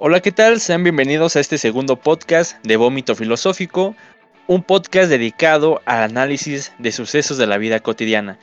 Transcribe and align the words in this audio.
Hola, 0.00 0.20
¿qué 0.20 0.30
tal? 0.30 0.60
Sean 0.60 0.84
bienvenidos 0.84 1.34
a 1.34 1.40
este 1.40 1.58
segundo 1.58 1.96
podcast 1.96 2.64
de 2.64 2.76
Vómito 2.76 3.16
Filosófico, 3.16 3.96
un 4.46 4.62
podcast 4.62 5.10
dedicado 5.10 5.82
al 5.86 6.04
análisis 6.04 6.72
de 6.78 6.92
sucesos 6.92 7.36
de 7.36 7.48
la 7.48 7.58
vida 7.58 7.80
cotidiana. 7.80 8.38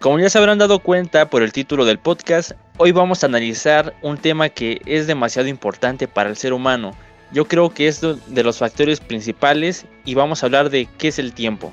Como 0.00 0.18
ya 0.18 0.28
se 0.28 0.36
habrán 0.36 0.58
dado 0.58 0.80
cuenta 0.80 1.30
por 1.30 1.42
el 1.42 1.50
título 1.50 1.86
del 1.86 1.98
podcast, 1.98 2.52
hoy 2.76 2.92
vamos 2.92 3.22
a 3.22 3.26
analizar 3.26 3.94
un 4.02 4.18
tema 4.18 4.50
que 4.50 4.82
es 4.84 5.06
demasiado 5.06 5.48
importante 5.48 6.08
para 6.08 6.28
el 6.28 6.36
ser 6.36 6.52
humano. 6.52 6.94
Yo 7.32 7.46
creo 7.46 7.70
que 7.70 7.88
es 7.88 8.02
de 8.02 8.42
los 8.42 8.58
factores 8.58 9.00
principales 9.00 9.86
y 10.04 10.12
vamos 10.12 10.42
a 10.42 10.46
hablar 10.46 10.68
de 10.68 10.90
qué 10.98 11.08
es 11.08 11.18
el 11.18 11.32
tiempo. 11.32 11.72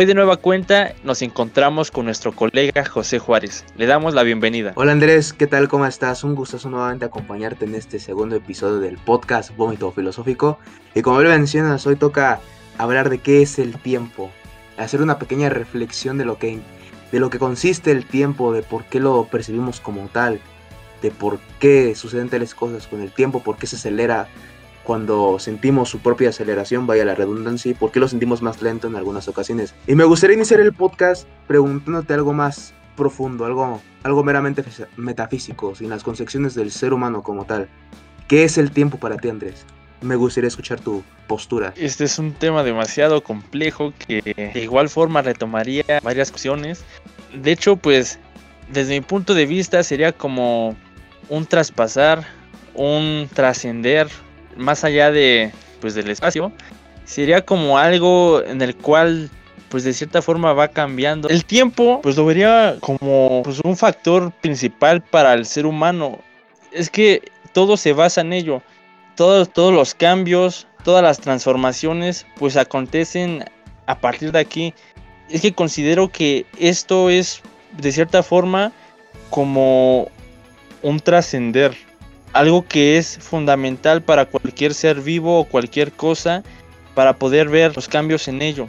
Hoy 0.00 0.06
de 0.06 0.14
nueva 0.14 0.36
cuenta 0.36 0.94
nos 1.02 1.22
encontramos 1.22 1.90
con 1.90 2.04
nuestro 2.04 2.30
colega 2.30 2.84
José 2.84 3.18
Juárez. 3.18 3.64
Le 3.76 3.86
damos 3.86 4.14
la 4.14 4.22
bienvenida. 4.22 4.72
Hola 4.76 4.92
Andrés, 4.92 5.32
¿qué 5.32 5.48
tal? 5.48 5.66
¿Cómo 5.66 5.86
estás? 5.86 6.22
Un 6.22 6.36
gusto 6.36 6.56
nuevamente 6.70 7.04
acompañarte 7.04 7.64
en 7.64 7.74
este 7.74 7.98
segundo 7.98 8.36
episodio 8.36 8.78
del 8.78 8.96
podcast 8.96 9.56
Vómito 9.56 9.90
Filosófico. 9.90 10.60
Y 10.94 11.02
como 11.02 11.20
lo 11.20 11.28
mencionas, 11.28 11.84
hoy 11.84 11.96
toca 11.96 12.38
hablar 12.78 13.10
de 13.10 13.18
qué 13.18 13.42
es 13.42 13.58
el 13.58 13.76
tiempo. 13.76 14.30
Hacer 14.76 15.02
una 15.02 15.18
pequeña 15.18 15.48
reflexión 15.48 16.16
de 16.16 16.24
lo 16.24 16.38
que, 16.38 16.60
de 17.10 17.18
lo 17.18 17.28
que 17.28 17.40
consiste 17.40 17.90
el 17.90 18.06
tiempo, 18.06 18.52
de 18.52 18.62
por 18.62 18.84
qué 18.84 19.00
lo 19.00 19.24
percibimos 19.24 19.80
como 19.80 20.06
tal, 20.06 20.38
de 21.02 21.10
por 21.10 21.40
qué 21.58 21.96
suceden 21.96 22.28
tales 22.28 22.54
cosas 22.54 22.86
con 22.86 23.00
el 23.00 23.10
tiempo, 23.10 23.42
por 23.42 23.56
qué 23.56 23.66
se 23.66 23.74
acelera 23.74 24.28
cuando 24.88 25.38
sentimos 25.38 25.90
su 25.90 25.98
propia 25.98 26.30
aceleración, 26.30 26.86
vaya 26.86 27.04
la 27.04 27.14
redundancia, 27.14 27.70
y 27.70 27.74
por 27.74 27.92
qué 27.92 28.00
lo 28.00 28.08
sentimos 28.08 28.40
más 28.40 28.62
lento 28.62 28.86
en 28.88 28.96
algunas 28.96 29.28
ocasiones. 29.28 29.74
Y 29.86 29.94
me 29.94 30.04
gustaría 30.04 30.34
iniciar 30.34 30.60
el 30.60 30.72
podcast 30.72 31.28
preguntándote 31.46 32.14
algo 32.14 32.32
más 32.32 32.72
profundo, 32.96 33.44
algo, 33.44 33.82
algo 34.02 34.24
meramente 34.24 34.64
metafísico, 34.96 35.74
sin 35.74 35.90
las 35.90 36.02
concepciones 36.02 36.54
del 36.54 36.70
ser 36.70 36.94
humano 36.94 37.22
como 37.22 37.44
tal. 37.44 37.68
¿Qué 38.28 38.44
es 38.44 38.56
el 38.56 38.70
tiempo 38.70 38.96
para 38.96 39.18
ti, 39.18 39.28
Andrés? 39.28 39.66
Me 40.00 40.16
gustaría 40.16 40.48
escuchar 40.48 40.80
tu 40.80 41.02
postura. 41.26 41.74
Este 41.76 42.04
es 42.04 42.18
un 42.18 42.32
tema 42.32 42.62
demasiado 42.62 43.22
complejo 43.22 43.92
que 43.98 44.22
de 44.54 44.62
igual 44.62 44.88
forma 44.88 45.20
retomaría 45.20 45.84
varias 46.02 46.30
cuestiones. 46.30 46.82
De 47.34 47.52
hecho, 47.52 47.76
pues, 47.76 48.18
desde 48.72 48.94
mi 48.94 49.02
punto 49.02 49.34
de 49.34 49.44
vista 49.44 49.82
sería 49.82 50.12
como 50.12 50.74
un 51.28 51.44
traspasar, 51.44 52.26
un 52.72 53.28
trascender, 53.34 54.08
más 54.58 54.84
allá 54.84 55.10
de 55.10 55.52
pues 55.80 55.94
del 55.94 56.10
espacio, 56.10 56.52
sería 57.04 57.44
como 57.44 57.78
algo 57.78 58.42
en 58.44 58.60
el 58.60 58.76
cual 58.76 59.30
pues 59.68 59.84
de 59.84 59.92
cierta 59.92 60.22
forma 60.22 60.52
va 60.52 60.68
cambiando. 60.68 61.28
El 61.28 61.44
tiempo 61.44 62.00
pues 62.02 62.16
lo 62.16 62.24
vería 62.24 62.76
como 62.80 63.42
pues 63.44 63.60
un 63.64 63.76
factor 63.76 64.32
principal 64.40 65.02
para 65.02 65.34
el 65.34 65.46
ser 65.46 65.66
humano. 65.66 66.18
Es 66.72 66.90
que 66.90 67.22
todo 67.52 67.76
se 67.76 67.92
basa 67.92 68.20
en 68.20 68.32
ello. 68.32 68.62
Todos, 69.14 69.52
todos 69.52 69.72
los 69.72 69.94
cambios, 69.94 70.66
todas 70.84 71.02
las 71.02 71.20
transformaciones 71.20 72.26
pues 72.36 72.56
acontecen 72.56 73.44
a 73.86 73.98
partir 73.98 74.32
de 74.32 74.38
aquí. 74.38 74.74
Es 75.28 75.42
que 75.42 75.52
considero 75.52 76.08
que 76.08 76.46
esto 76.58 77.10
es 77.10 77.42
de 77.76 77.92
cierta 77.92 78.22
forma 78.22 78.72
como 79.30 80.08
un 80.82 81.00
trascender 81.00 81.76
algo 82.38 82.64
que 82.64 82.98
es 82.98 83.18
fundamental 83.18 84.00
para 84.00 84.24
cualquier 84.24 84.72
ser 84.72 85.00
vivo 85.00 85.40
o 85.40 85.44
cualquier 85.44 85.90
cosa 85.90 86.44
para 86.94 87.16
poder 87.16 87.48
ver 87.48 87.74
los 87.74 87.88
cambios 87.88 88.28
en 88.28 88.42
ello. 88.42 88.68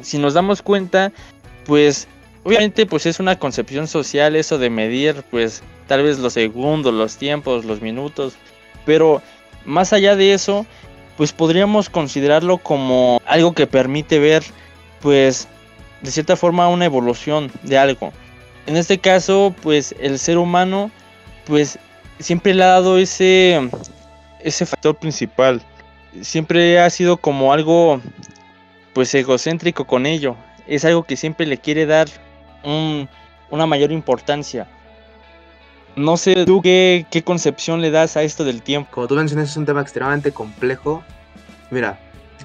Si 0.00 0.16
nos 0.16 0.32
damos 0.32 0.62
cuenta, 0.62 1.12
pues 1.66 2.08
obviamente 2.44 2.86
pues 2.86 3.04
es 3.04 3.20
una 3.20 3.38
concepción 3.38 3.86
social 3.88 4.36
eso 4.36 4.56
de 4.56 4.70
medir 4.70 5.22
pues 5.30 5.62
tal 5.86 6.02
vez 6.02 6.18
los 6.18 6.32
segundos, 6.32 6.94
los 6.94 7.18
tiempos, 7.18 7.66
los 7.66 7.82
minutos, 7.82 8.36
pero 8.86 9.20
más 9.66 9.92
allá 9.92 10.16
de 10.16 10.32
eso, 10.32 10.64
pues 11.18 11.34
podríamos 11.34 11.90
considerarlo 11.90 12.56
como 12.56 13.20
algo 13.26 13.52
que 13.52 13.66
permite 13.66 14.18
ver 14.18 14.42
pues 15.02 15.46
de 16.00 16.10
cierta 16.10 16.36
forma 16.36 16.68
una 16.68 16.86
evolución 16.86 17.52
de 17.64 17.76
algo. 17.76 18.14
En 18.66 18.78
este 18.78 18.98
caso, 18.98 19.54
pues 19.60 19.94
el 20.00 20.18
ser 20.18 20.38
humano 20.38 20.90
pues 21.44 21.78
siempre 22.20 22.54
le 22.54 22.62
ha 22.62 22.68
dado 22.68 22.98
ese, 22.98 23.70
ese 24.40 24.66
factor 24.66 24.96
principal. 24.96 25.60
Siempre 26.20 26.78
ha 26.78 26.88
sido 26.90 27.16
como 27.16 27.52
algo 27.52 28.00
pues 28.92 29.14
egocéntrico 29.14 29.86
con 29.86 30.06
ello. 30.06 30.36
Es 30.66 30.84
algo 30.84 31.02
que 31.02 31.16
siempre 31.16 31.46
le 31.46 31.58
quiere 31.58 31.86
dar 31.86 32.08
una 32.62 33.66
mayor 33.66 33.90
importancia. 33.92 34.68
No 35.96 36.16
sé 36.16 36.44
tú 36.46 36.62
qué, 36.62 37.06
qué 37.10 37.22
concepción 37.22 37.80
le 37.80 37.90
das 37.90 38.16
a 38.16 38.22
esto 38.22 38.44
del 38.44 38.62
tiempo. 38.62 38.90
Como 38.92 39.08
tú 39.08 39.16
mencionas 39.16 39.50
es 39.50 39.56
un 39.56 39.66
tema 39.66 39.80
extremadamente 39.80 40.30
complejo. 40.30 41.02
Mira, 41.70 41.98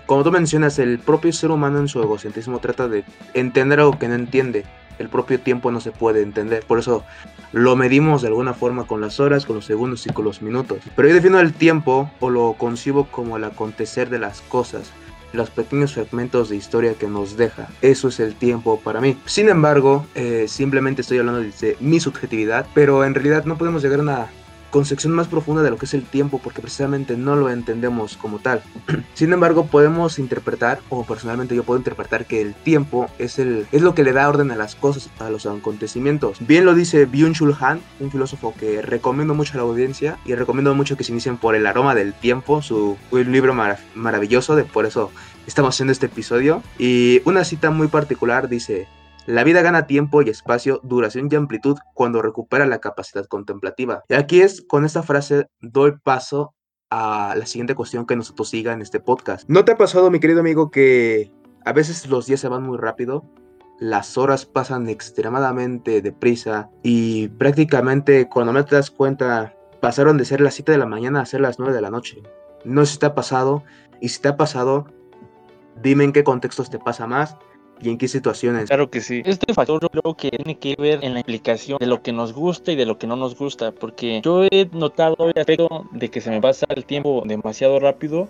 como 0.06 0.24
tú 0.24 0.32
mencionas, 0.32 0.80
el 0.80 1.00
propio 1.00 1.32
ser 1.32 1.52
humano 1.52 1.80
en 1.80 1.88
su 1.88 2.02
egocentrismo 2.02 2.60
trata 2.60 2.88
de 2.88 3.04
entender 3.34 3.80
algo 3.80 3.98
que 3.98 4.08
no 4.08 4.16
entiende 4.16 4.66
el 5.00 5.10
propio 5.10 5.40
tiempo 5.40 5.72
no 5.72 5.82
se 5.82 5.92
puede 5.92 6.22
entender. 6.22 6.66
Por 6.66 6.80
eso 6.80 7.04
lo 7.52 7.76
medimos 7.76 8.22
de 8.22 8.30
alguna 8.30 8.54
forma 8.54 8.86
con 8.86 9.02
las 9.02 9.20
horas, 9.20 9.46
con 9.46 9.56
los 9.56 9.66
segundos 9.66 10.06
y 10.06 10.10
con 10.10 10.26
los 10.26 10.42
minutos. 10.42 10.80
Pero 10.96 11.08
yo 11.08 11.14
defino 11.14 11.40
el 11.40 11.54
tiempo 11.54 12.10
o 12.20 12.30
lo 12.30 12.54
concibo 12.58 13.06
como 13.06 13.38
el 13.38 13.44
acontecer 13.44 14.10
de 14.10 14.20
las 14.20 14.42
cosas 14.42 14.92
los 15.36 15.50
pequeños 15.50 15.94
fragmentos 15.94 16.50
de 16.50 16.56
historia 16.56 16.94
que 16.94 17.08
nos 17.08 17.38
deja. 17.38 17.68
Eso 17.82 18.08
es 18.08 18.20
el 18.20 18.36
tiempo 18.36 18.80
para 18.80 19.02
mí. 19.02 19.18
Sin 19.26 19.50
embargo, 19.50 20.06
eh, 20.16 20.46
simplemente 20.48 21.02
estoy 21.02 21.20
hablando 21.20 21.42
de 21.42 21.78
mi 21.80 22.00
subjetividad, 22.00 22.66
pero 22.74 23.04
en 23.04 23.14
realidad 23.14 23.46
no 23.46 23.58
podemos 23.58 23.84
llegar 23.84 24.00
a 24.00 24.04
una 24.04 24.28
concepción 24.76 25.14
más 25.14 25.30
profunda 25.30 25.64
de 25.64 25.70
lo 25.70 25.78
que 25.78 25.86
es 25.86 25.94
el 25.94 26.04
tiempo 26.04 26.42
porque 26.44 26.60
precisamente 26.60 27.16
no 27.16 27.38
lo 27.38 27.50
entendemos 27.50 28.18
como 28.18 28.40
tal. 28.40 28.62
Sin 29.14 29.32
embargo, 29.32 29.68
podemos 29.68 30.20
interpretar, 30.20 30.82
o 30.90 31.06
personalmente 31.06 31.56
yo 31.56 31.64
puedo 31.64 31.78
interpretar 31.78 32.26
que 32.26 32.42
el 32.42 32.54
tiempo 32.54 33.10
es, 33.18 33.40
el, 33.40 33.68
es 33.72 33.82
lo 33.82 33.96
que 33.96 34.04
le 34.04 34.12
da 34.12 34.28
orden 34.28 34.52
a 34.52 34.58
las 34.58 34.76
cosas, 34.76 35.10
a 35.20 35.30
los 35.30 35.46
acontecimientos. 35.46 36.46
Bien 36.46 36.66
lo 36.66 36.74
dice 36.74 37.08
Byung-Chul 37.08 37.56
Han, 37.62 37.80
un 38.02 38.12
filósofo 38.12 38.54
que 38.60 38.82
recomiendo 38.82 39.34
mucho 39.34 39.54
a 39.54 39.58
la 39.58 39.64
audiencia 39.64 40.18
y 40.26 40.36
recomiendo 40.36 40.76
mucho 40.76 40.98
que 40.98 41.06
se 41.06 41.14
inicien 41.14 41.38
por 41.38 41.56
El 41.56 41.68
aroma 41.68 41.96
del 41.96 42.14
tiempo, 42.14 42.62
su 42.62 42.98
un 43.12 43.32
libro 43.32 43.56
maravilloso, 43.96 44.58
de 44.58 44.66
por 44.66 44.86
eso 44.86 45.10
estamos 45.48 45.74
haciendo 45.74 45.94
este 45.94 46.08
episodio. 46.08 46.62
Y 46.78 47.22
una 47.24 47.46
cita 47.46 47.72
muy 47.72 47.88
particular 47.88 48.50
dice, 48.50 48.90
la 49.26 49.44
vida 49.44 49.62
gana 49.62 49.88
tiempo 49.88 50.22
y 50.22 50.30
espacio, 50.30 50.80
duración 50.84 51.30
y 51.32 51.36
amplitud 51.36 51.78
cuando 51.94 52.22
recupera 52.22 52.68
la 52.68 52.80
capacidad 52.80 53.26
contemplativa. 53.26 54.04
Y 54.08 54.14
aquí 54.14 54.42
es, 54.42 54.62
con 54.62 54.86
esta 54.86 55.02
frase, 55.02 55.48
doy 55.62 55.94
paso 56.04 56.54
a 56.92 57.34
la 57.36 57.46
siguiente 57.48 57.74
cuestión 57.74 58.06
que 58.06 58.16
nosotros 58.16 58.50
siga 58.50 58.74
en 58.74 58.82
este 58.82 59.00
podcast. 59.00 59.50
¿No 59.50 59.66
te 59.66 59.72
ha 59.72 59.78
pasado, 59.78 60.12
mi 60.12 60.20
querido 60.20 60.42
amigo, 60.42 60.70
que 60.70 61.32
a 61.66 61.74
veces 61.74 62.08
los 62.08 62.28
días 62.28 62.40
se 62.40 62.48
van 62.48 62.64
muy 62.64 62.78
rápido? 62.78 63.26
Las 63.80 64.18
horas 64.18 64.46
pasan 64.46 64.88
extremadamente 64.88 66.02
deprisa 66.02 66.70
y 66.84 67.28
prácticamente 67.30 68.30
cuando 68.30 68.54
me 68.54 68.64
te 68.64 68.76
das 68.76 68.92
cuenta 68.92 69.54
pasaron 69.82 70.18
de 70.18 70.26
ser 70.26 70.40
las 70.40 70.54
7 70.54 70.72
de 70.72 70.78
la 70.78 70.86
mañana 70.86 71.22
a 71.22 71.26
ser 71.26 71.42
las 71.42 71.60
9 71.60 71.74
de 71.74 71.82
la 71.82 71.90
noche. 71.90 72.22
No 72.64 72.86
sé 72.86 72.94
si 72.94 73.00
te 73.00 73.08
ha 73.08 73.16
pasado 73.16 73.64
y 74.00 74.10
si 74.10 74.22
te 74.22 74.30
ha 74.30 74.38
pasado, 74.38 74.86
dime 75.82 76.06
en 76.06 76.14
qué 76.14 76.24
contextos 76.24 76.70
te 76.70 76.80
pasa 76.80 77.06
más 77.08 77.36
y 77.82 77.90
en 77.90 77.98
qué 77.98 78.08
situaciones. 78.08 78.68
Claro 78.68 78.90
que 78.90 79.02
sí. 79.02 79.22
Este 79.26 79.54
factor 79.54 79.80
creo 79.90 80.16
que 80.16 80.30
tiene 80.30 80.58
que 80.58 80.76
ver 80.78 81.04
en 81.04 81.14
la 81.14 81.20
implicación 81.20 81.78
de 81.80 81.88
lo 81.88 82.02
que 82.02 82.12
nos 82.12 82.34
gusta 82.34 82.72
y 82.72 82.76
de 82.76 82.86
lo 82.86 82.98
que 82.98 83.08
no 83.08 83.16
nos 83.16 83.36
gusta, 83.38 83.72
porque 83.72 84.22
yo 84.24 84.46
he 84.46 84.70
notado 84.72 85.16
el 85.20 85.40
aspecto 85.40 85.86
de 85.92 86.10
que 86.10 86.22
se 86.22 86.30
me 86.30 86.42
pasa 86.42 86.66
el 86.70 86.86
tiempo 86.86 87.24
demasiado 87.26 87.80
rápido 87.80 88.28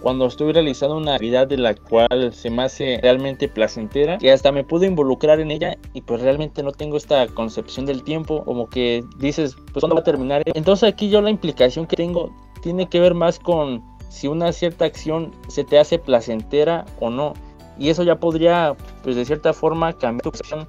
cuando 0.00 0.26
estoy 0.26 0.52
realizando 0.52 0.96
una 0.96 1.14
actividad 1.14 1.46
de 1.46 1.56
la 1.56 1.74
cual 1.74 2.32
se 2.32 2.50
me 2.50 2.62
hace 2.62 3.00
realmente 3.02 3.48
placentera 3.48 4.18
y 4.20 4.28
hasta 4.28 4.52
me 4.52 4.64
puedo 4.64 4.84
involucrar 4.84 5.40
en 5.40 5.50
ella 5.50 5.76
y 5.92 6.02
pues 6.02 6.22
realmente 6.22 6.62
no 6.62 6.72
tengo 6.72 6.96
esta 6.96 7.26
concepción 7.28 7.86
del 7.86 8.02
tiempo 8.02 8.44
como 8.44 8.68
que 8.68 9.04
dices 9.18 9.56
pues 9.72 9.80
cuándo 9.80 9.96
va 9.96 10.02
a 10.02 10.04
terminar 10.04 10.42
entonces 10.46 10.88
aquí 10.88 11.10
yo 11.10 11.20
la 11.20 11.30
implicación 11.30 11.86
que 11.86 11.96
tengo 11.96 12.32
tiene 12.62 12.88
que 12.88 13.00
ver 13.00 13.14
más 13.14 13.38
con 13.38 13.82
si 14.08 14.28
una 14.28 14.52
cierta 14.52 14.84
acción 14.84 15.32
se 15.48 15.64
te 15.64 15.78
hace 15.78 15.98
placentera 15.98 16.86
o 17.00 17.10
no 17.10 17.34
y 17.78 17.90
eso 17.90 18.02
ya 18.02 18.16
podría, 18.16 18.76
pues 19.02 19.16
de 19.16 19.24
cierta 19.24 19.52
forma, 19.52 19.92
cambiar 19.92 20.22
tu 20.22 20.32
percepción 20.32 20.66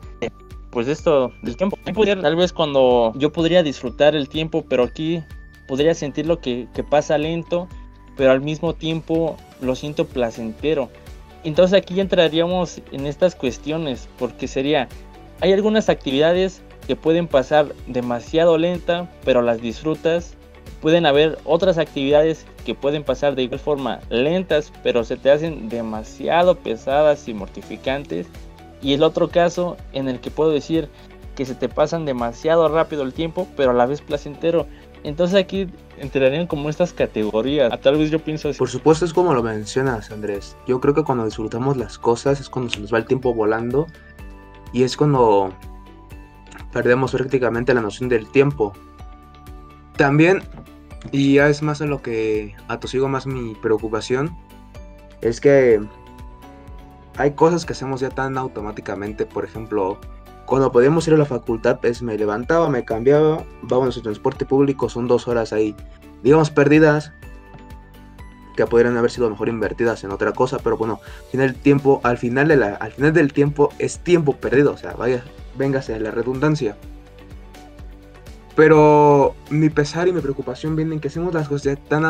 pues 0.72 0.88
esto 0.88 1.32
del 1.42 1.58
tiempo. 1.58 1.78
Tal 2.22 2.36
vez 2.36 2.54
cuando 2.54 3.14
yo 3.16 3.32
podría 3.32 3.64
disfrutar 3.64 4.16
el 4.16 4.30
tiempo, 4.30 4.66
pero 4.68 4.84
aquí 4.84 5.24
podría 5.68 5.94
sentir 5.94 6.26
lo 6.28 6.40
que, 6.40 6.68
que 6.74 6.84
pasa 6.84 7.18
lento, 7.18 7.68
pero 8.16 8.32
al 8.32 8.42
mismo 8.42 8.74
tiempo 8.74 9.38
lo 9.62 9.76
siento 9.76 10.06
placentero. 10.06 10.90
Entonces 11.44 11.78
aquí 11.78 12.00
entraríamos 12.00 12.82
en 12.92 13.08
estas 13.08 13.36
cuestiones, 13.36 14.10
porque 14.18 14.48
sería, 14.48 14.90
hay 15.42 15.54
algunas 15.54 15.90
actividades 15.90 16.62
que 16.86 16.96
pueden 16.96 17.28
pasar 17.28 17.74
demasiado 17.88 18.58
lenta, 18.58 19.10
pero 19.24 19.42
las 19.42 19.62
disfrutas 19.62 20.36
pueden 20.81 21.06
haber 21.06 21.38
otras 21.44 21.78
actividades 21.78 22.46
que 22.66 22.76
pueden 22.76 23.04
pasar 23.04 23.36
de 23.36 23.44
igual 23.44 23.60
forma 23.60 24.00
lentas, 24.10 24.72
pero 24.84 25.04
se 25.04 25.18
te 25.18 25.31
hacen 25.31 25.70
demasiado 25.70 26.56
pesadas 26.56 27.28
y 27.28 27.34
mortificantes. 27.34 28.28
Y 28.81 28.94
el 28.94 29.04
otro 29.04 29.30
caso 29.30 29.78
en 29.94 30.08
el 30.08 30.20
que 30.20 30.31
puedo 30.31 30.52
decir 30.52 30.90
que 31.36 31.46
se 31.46 31.56
te 31.56 31.70
pasan 31.70 32.06
demasiado 32.06 32.68
rápido 32.70 33.04
el 33.04 33.14
tiempo, 33.14 33.48
pero 33.56 33.72
a 33.72 33.74
la 33.74 33.86
vez 33.86 34.02
placentero. 34.02 34.68
Entonces 35.04 35.38
aquí 35.38 35.68
entrarían 35.98 36.48
como 36.48 36.70
estas 36.70 36.94
categorías. 36.94 37.80
Tal 37.82 37.98
vez 37.98 38.12
yo 38.12 38.20
pienso 38.20 38.50
así. 38.50 38.60
Por 38.60 38.70
supuesto 38.70 39.06
es 39.06 39.14
como 39.14 39.34
lo 39.34 39.42
mencionas, 39.44 40.12
Andrés. 40.12 40.58
Yo 40.68 40.82
creo 40.82 40.94
que 40.94 41.04
cuando 41.04 41.25
disfrutamos 41.25 41.78
las 41.78 41.98
cosas 41.98 42.40
es 42.40 42.50
cuando 42.50 42.72
se 42.72 42.80
nos 42.82 42.94
va 42.94 42.98
el 42.98 43.06
tiempo 43.06 43.34
volando 43.34 43.88
y 44.74 44.84
es 44.84 44.98
cuando 44.98 45.54
perdemos 46.72 47.12
prácticamente 47.12 47.74
la 47.74 47.82
noción 47.82 48.10
del 48.10 48.30
tiempo. 48.30 48.74
También, 49.96 50.44
y 51.12 51.36
ya 51.36 51.50
es 51.50 51.62
más 51.62 51.81
a 51.81 51.86
lo 51.86 52.01
que 52.01 52.56
atosigo 52.68 53.07
más 53.07 53.25
mi 53.25 53.56
preocupación, 53.56 54.36
es 55.22 55.42
que 55.42 55.81
hay 57.18 57.31
cosas 57.31 57.66
que 57.66 57.74
hacemos 57.74 58.01
ya 58.01 58.10
tan 58.10 58.38
automáticamente, 58.38 59.25
por 59.25 59.46
ejemplo, 59.46 60.00
cuando 60.46 60.72
podíamos 60.72 61.07
ir 61.07 61.13
a 61.13 61.18
la 61.18 61.25
facultad, 61.25 61.80
pues 61.80 62.01
me 62.01 62.18
levantaba, 62.18 62.69
me 62.69 62.84
cambiaba, 62.84 63.44
vámonos 63.62 63.98
en 63.98 64.04
transporte 64.04 64.46
público, 64.46 64.90
son 64.90 65.07
dos 65.07 65.28
horas 65.28 65.54
ahí, 65.54 65.75
digamos, 66.24 66.50
perdidas, 66.50 67.12
que 68.56 68.66
podrían 68.66 68.98
haber 68.98 69.12
sido 69.12 69.30
mejor 69.30 69.48
invertidas 69.48 70.04
en 70.04 70.12
otra 70.12 70.34
cosa, 70.34 70.60
pero 70.60 70.75
bueno, 70.75 71.00
al 71.38 71.56
tiempo, 71.56 72.01
al 72.04 72.18
final, 72.18 72.48
de 72.48 72.57
la, 72.57 72.75
al 72.75 72.92
final 72.92 73.13
del 73.13 73.31
tiempo 73.31 73.72
es 73.80 74.00
tiempo 74.00 74.36
perdido, 74.36 74.74
o 74.74 74.78
sea, 74.78 74.94
vaya, 74.94 75.24
véngase 75.57 76.00
la 76.00 76.12
redundancia. 76.12 76.75
Pero 78.60 79.36
mi 79.50 79.70
pesar 79.70 80.10
y 80.10 80.12
mi 80.12 80.20
preocupación 80.20 80.76
vienen 80.76 80.96
en 80.96 81.00
que 81.00 81.08
hacemos 81.08 81.34
las 81.34 81.48
cosas 81.48 81.78
tan, 81.88 82.04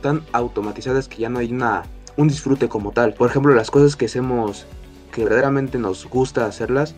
tan 0.00 0.22
automatizadas 0.32 1.06
que 1.06 1.18
ya 1.18 1.28
no 1.28 1.38
hay 1.38 1.52
una, 1.52 1.82
un 2.16 2.28
disfrute 2.28 2.66
como 2.66 2.92
tal. 2.92 3.12
Por 3.12 3.28
ejemplo, 3.28 3.54
las 3.54 3.70
cosas 3.70 3.94
que 3.94 4.06
hacemos 4.06 4.64
que 5.12 5.22
verdaderamente 5.22 5.76
nos 5.76 6.08
gusta 6.08 6.46
hacerlas, 6.46 6.94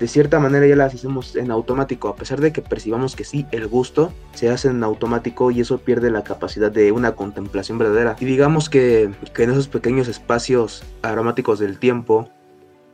de 0.00 0.08
cierta 0.08 0.40
manera 0.40 0.66
ya 0.66 0.74
las 0.74 0.92
hacemos 0.92 1.36
en 1.36 1.52
automático, 1.52 2.08
a 2.08 2.16
pesar 2.16 2.40
de 2.40 2.52
que 2.52 2.62
percibamos 2.62 3.14
que 3.14 3.22
sí, 3.22 3.46
el 3.52 3.68
gusto 3.68 4.12
se 4.34 4.50
hace 4.50 4.66
en 4.66 4.82
automático 4.82 5.52
y 5.52 5.60
eso 5.60 5.78
pierde 5.78 6.10
la 6.10 6.24
capacidad 6.24 6.72
de 6.72 6.90
una 6.90 7.12
contemplación 7.12 7.78
verdadera. 7.78 8.16
Y 8.18 8.24
digamos 8.24 8.68
que, 8.68 9.12
que 9.32 9.44
en 9.44 9.50
esos 9.50 9.68
pequeños 9.68 10.08
espacios 10.08 10.82
aromáticos 11.02 11.60
del 11.60 11.78
tiempo, 11.78 12.28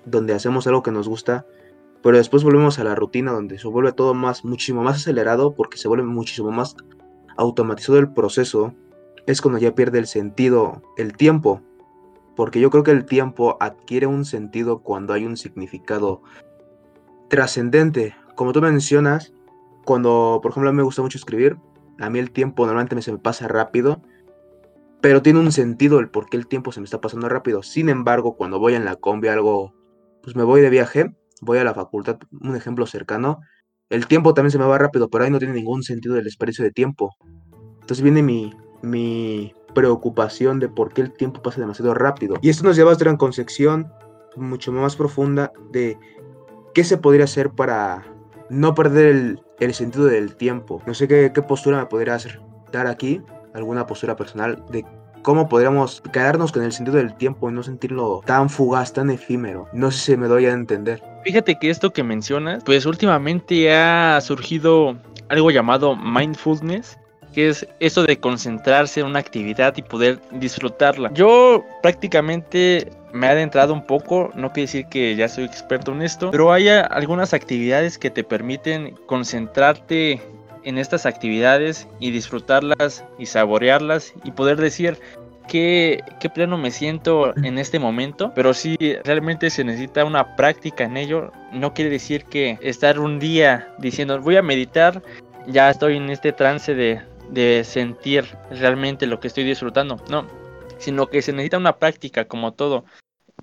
donde 0.05 0.35
hacemos 0.35 0.67
algo 0.67 0.83
que 0.83 0.91
nos 0.91 1.09
gusta, 1.09 1.47
pero 2.06 2.19
después 2.19 2.44
volvemos 2.44 2.79
a 2.79 2.85
la 2.85 2.94
rutina 2.94 3.32
donde 3.32 3.58
se 3.58 3.67
vuelve 3.67 3.91
todo 3.91 4.14
más, 4.14 4.44
muchísimo 4.44 4.81
más 4.81 4.99
acelerado 4.99 5.56
porque 5.56 5.76
se 5.76 5.88
vuelve 5.88 6.05
muchísimo 6.05 6.53
más 6.53 6.76
automatizado 7.37 7.99
el 7.99 8.12
proceso, 8.12 8.73
es 9.26 9.41
cuando 9.41 9.58
ya 9.58 9.75
pierde 9.75 9.99
el 9.99 10.06
sentido 10.06 10.82
el 10.97 11.17
tiempo. 11.17 11.62
Porque 12.37 12.61
yo 12.61 12.70
creo 12.70 12.85
que 12.85 12.93
el 12.93 13.06
tiempo 13.06 13.56
adquiere 13.58 14.06
un 14.06 14.25
sentido 14.25 14.85
cuando 14.85 15.14
hay 15.14 15.26
un 15.26 15.37
significado 15.37 16.23
trascendente. 17.29 18.14
Como 18.37 18.53
tú 18.53 18.61
mencionas, 18.61 19.32
cuando, 19.85 20.38
por 20.41 20.53
ejemplo, 20.53 20.70
a 20.70 20.73
mí 20.73 20.76
me 20.76 20.85
gusta 20.85 21.03
mucho 21.03 21.19
escribir, 21.19 21.56
a 21.99 22.08
mí 22.08 22.20
el 22.20 22.31
tiempo 22.31 22.67
normalmente 22.67 23.03
se 23.03 23.11
me 23.11 23.19
pasa 23.19 23.49
rápido, 23.49 24.00
pero 25.00 25.23
tiene 25.23 25.41
un 25.41 25.50
sentido 25.50 25.99
el 25.99 26.08
por 26.08 26.29
qué 26.29 26.37
el 26.37 26.47
tiempo 26.47 26.70
se 26.70 26.79
me 26.79 26.85
está 26.85 27.00
pasando 27.00 27.29
rápido. 27.29 27.64
Sin 27.64 27.88
embargo, 27.88 28.37
cuando 28.37 28.61
voy 28.61 28.75
en 28.75 28.85
la 28.85 28.94
combi, 28.94 29.26
algo, 29.26 29.75
pues 30.23 30.37
me 30.37 30.44
voy 30.44 30.61
de 30.61 30.70
viaje, 30.70 31.12
voy 31.41 31.59
a 31.59 31.65
la 31.65 31.75
facultad, 31.75 32.19
un 32.41 32.56
ejemplo 32.56 32.87
cercano, 32.87 33.41
el 33.88 34.06
tiempo 34.06 34.35
también 34.35 34.50
se 34.50 34.59
me 34.59 34.67
va 34.67 34.79
rápido, 34.79 35.09
pero 35.09 35.25
ahí 35.25 35.31
no 35.31 35.38
tiene 35.38 35.55
ningún 35.55 35.83
sentido 35.83 36.17
el 36.17 36.25
desperdicio 36.25 36.65
de 36.65 36.73
tiempo. 36.73 37.15
Entonces 37.81 38.03
viene 38.03 38.23
mi, 38.23 38.53
mi 38.83 39.55
preocupación 39.75 40.59
de 40.59 40.69
por 40.69 40.93
qué 40.93 41.03
el 41.03 41.12
tiempo 41.12 41.43
pasa 41.43 41.61
demasiado 41.61 41.94
rápido. 41.94 42.37
Y 42.41 42.49
esto 42.49 42.65
nos 42.65 42.77
lleva 42.77 42.91
a 42.91 42.94
otra 42.94 43.17
concepción 43.17 43.93
mucho 44.37 44.73
más 44.73 44.97
profunda 44.97 45.53
de 45.71 45.99
¿qué 46.75 46.85
se 46.85 46.99
podría 46.99 47.25
hacer 47.25 47.50
para 47.50 48.05
no 48.50 48.75
perder 48.75 49.39
el, 49.61 49.75
sentido 49.75 50.06
del 50.06 50.37
tiempo? 50.37 50.82
No 50.87 50.94
sé 50.94 51.09
qué, 51.09 51.31
postura 51.43 51.79
me 51.79 51.87
podría 51.87 52.19
dar 52.73 52.87
aquí, 52.87 53.23
alguna 53.55 53.87
postura 53.87 54.17
personal 54.17 54.65
de 54.71 54.85
cómo 55.23 55.49
podríamos 55.49 56.03
quedarnos 56.12 56.53
con 56.53 56.62
el 56.62 56.73
sentido 56.73 56.99
del 56.99 57.17
tiempo 57.17 57.49
y 57.49 57.53
no 57.53 57.62
sentirlo 57.62 58.21
tan 58.25 58.50
fugaz, 58.50 58.93
tan 58.93 59.11
efímero. 59.11 59.69
No 59.73 59.91
sé 59.91 59.99
si 59.99 60.17
me 60.17 60.29
doy 60.29 60.47
a 60.47 60.53
entender. 60.53 61.03
Fíjate 61.26 61.58
que 61.58 61.70
esto 61.70 61.93
que 61.93 62.05
mencionas, 62.05 62.62
pues 62.62 62.87
últimamente 62.87 63.75
ha 63.75 64.20
surgido 64.20 64.96
algo 65.28 65.50
llamado 65.50 65.96
mindfulness, 65.96 67.00
que 67.34 67.49
es 67.49 67.67
eso 67.81 68.05
de 68.05 68.20
concentrarse 68.20 69.00
en 69.00 69.06
una 69.06 69.19
actividad 69.19 69.76
y 69.76 69.82
poder 69.82 70.20
disfrutarla. 70.31 71.11
Yo 71.14 71.64
prácticamente 71.82 72.93
me 73.12 73.26
he 73.26 73.31
adentrado 73.31 73.73
un 73.73 73.84
poco, 73.84 74.31
no 74.37 74.52
quiere 74.52 74.69
decir 74.69 74.87
que 74.87 75.17
ya 75.17 75.28
soy 75.28 75.46
experto 75.46 75.90
en 75.90 76.02
esto, 76.02 76.31
pero 76.31 76.52
hay 76.52 76.69
algunas 76.69 77.34
actividades 77.34 77.99
que 77.99 78.11
te 78.11 78.22
permiten 78.22 78.94
concentrarte 79.06 80.22
en 80.62 80.79
estas 80.79 81.06
actividades 81.06 81.88
y 81.99 82.12
disfrutarlas 82.12 83.05
y 83.19 83.26
saborearlas 83.26 84.14
y 84.22 84.31
poder 84.31 84.58
decir 84.58 85.00
qué, 85.48 86.02
qué 86.20 86.31
pleno 86.31 86.58
me 86.58 86.70
siento 86.70 87.37
en 87.37 87.58
este 87.58 87.78
momento, 87.78 88.32
pero 88.34 88.54
si 88.54 88.76
realmente 89.04 89.50
se 89.50 89.64
necesita 89.64 90.04
una 90.04 90.37
práctica 90.37 90.84
en 90.84 90.96
ello, 90.96 91.32
no 91.52 91.75
quiere 91.75 91.90
decir 91.90 92.25
que 92.25 92.58
estar 92.60 92.98
un 92.98 93.19
día 93.19 93.69
diciendo 93.78 94.20
voy 94.20 94.37
a 94.37 94.43
meditar, 94.43 95.02
ya 95.46 95.70
estoy 95.70 95.96
en 95.96 96.10
este 96.10 96.32
trance 96.32 96.75
de, 96.75 97.00
de 97.31 97.62
sentir 97.64 98.25
realmente 98.50 99.06
lo 99.06 99.20
que 99.20 99.28
estoy 99.28 99.44
disfrutando, 99.44 100.02
no, 100.10 100.26
sino 100.78 101.06
que 101.08 101.22
se 101.22 101.32
necesita 101.32 101.58
una 101.58 101.76
práctica 101.76 102.26
como 102.26 102.52
todo. 102.52 102.84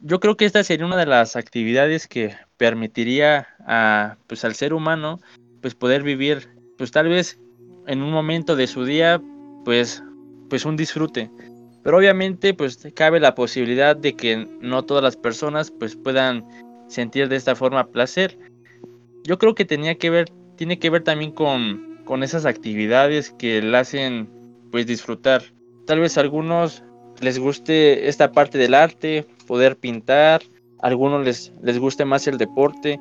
Yo 0.01 0.19
creo 0.19 0.35
que 0.35 0.45
esta 0.45 0.63
sería 0.63 0.85
una 0.85 0.97
de 0.97 1.05
las 1.05 1.35
actividades 1.35 2.07
que 2.07 2.35
permitiría 2.57 3.47
a, 3.65 4.17
pues, 4.27 4.43
al 4.43 4.55
ser 4.55 4.73
humano 4.73 5.19
pues 5.61 5.75
poder 5.75 6.03
vivir 6.03 6.49
pues 6.77 6.91
tal 6.91 7.07
vez 7.07 7.39
en 7.87 8.01
un 8.01 8.11
momento 8.11 8.55
de 8.55 8.67
su 8.67 8.85
día 8.85 9.21
pues 9.63 10.03
pues 10.49 10.65
un 10.65 10.75
disfrute 10.75 11.31
pero 11.83 11.97
obviamente 11.97 12.53
pues 12.53 12.87
cabe 12.95 13.19
la 13.19 13.35
posibilidad 13.35 13.95
de 13.95 14.15
que 14.15 14.47
no 14.61 14.83
todas 14.83 15.03
las 15.03 15.17
personas 15.17 15.71
pues 15.71 15.95
puedan 15.95 16.45
sentir 16.87 17.29
de 17.29 17.35
esta 17.35 17.55
forma 17.55 17.87
placer 17.87 18.37
yo 19.23 19.37
creo 19.37 19.55
que 19.55 19.65
tenía 19.65 19.95
que 19.95 20.09
ver 20.09 20.29
tiene 20.55 20.79
que 20.79 20.89
ver 20.89 21.03
también 21.03 21.31
con 21.31 22.01
con 22.05 22.23
esas 22.23 22.45
actividades 22.45 23.31
que 23.37 23.61
le 23.61 23.77
hacen 23.77 24.29
pues 24.71 24.85
disfrutar 24.85 25.43
tal 25.85 25.99
vez 25.99 26.17
a 26.17 26.21
algunos 26.21 26.83
les 27.21 27.39
guste 27.39 28.07
esta 28.07 28.31
parte 28.31 28.57
del 28.57 28.73
arte 28.73 29.25
poder 29.47 29.77
pintar, 29.77 30.41
a 30.79 30.87
algunos 30.87 31.25
les, 31.25 31.53
les 31.61 31.79
guste 31.79 32.05
más 32.05 32.27
el 32.27 32.37
deporte, 32.37 32.99